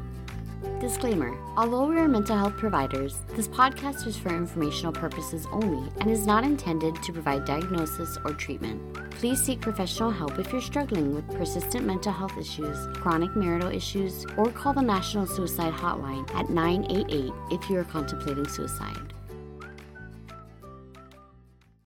Disclaimer 0.80 1.38
Although 1.56 1.88
we 1.88 1.98
are 2.00 2.08
mental 2.08 2.36
health 2.36 2.58
providers, 2.58 3.22
this 3.36 3.48
podcast 3.48 4.06
is 4.06 4.18
for 4.18 4.30
informational 4.30 4.92
purposes 4.92 5.48
only 5.52 5.90
and 6.02 6.12
is 6.12 6.28
not 6.28 6.44
intended 6.44 7.02
to 7.02 7.14
provide 7.14 7.46
diagnosis 7.46 8.18
or 8.26 8.34
treatment. 8.34 8.82
Please 9.12 9.42
seek 9.42 9.62
professional 9.62 10.12
help 10.12 10.38
if 10.38 10.52
you're 10.52 10.62
struggling 10.62 11.16
with 11.16 11.28
persistent 11.38 11.86
mental 11.86 12.12
health 12.12 12.38
issues, 12.38 12.78
chronic 12.94 13.34
marital 13.38 13.70
issues, 13.70 14.26
or 14.38 14.52
call 14.52 14.74
the 14.74 14.82
National 14.82 15.26
Suicide 15.26 15.74
Hotline 15.74 16.30
at 16.36 16.50
988 16.50 17.32
if 17.52 17.70
you 17.70 17.78
are 17.78 17.86
contemplating 17.86 18.48
suicide. 18.48 19.15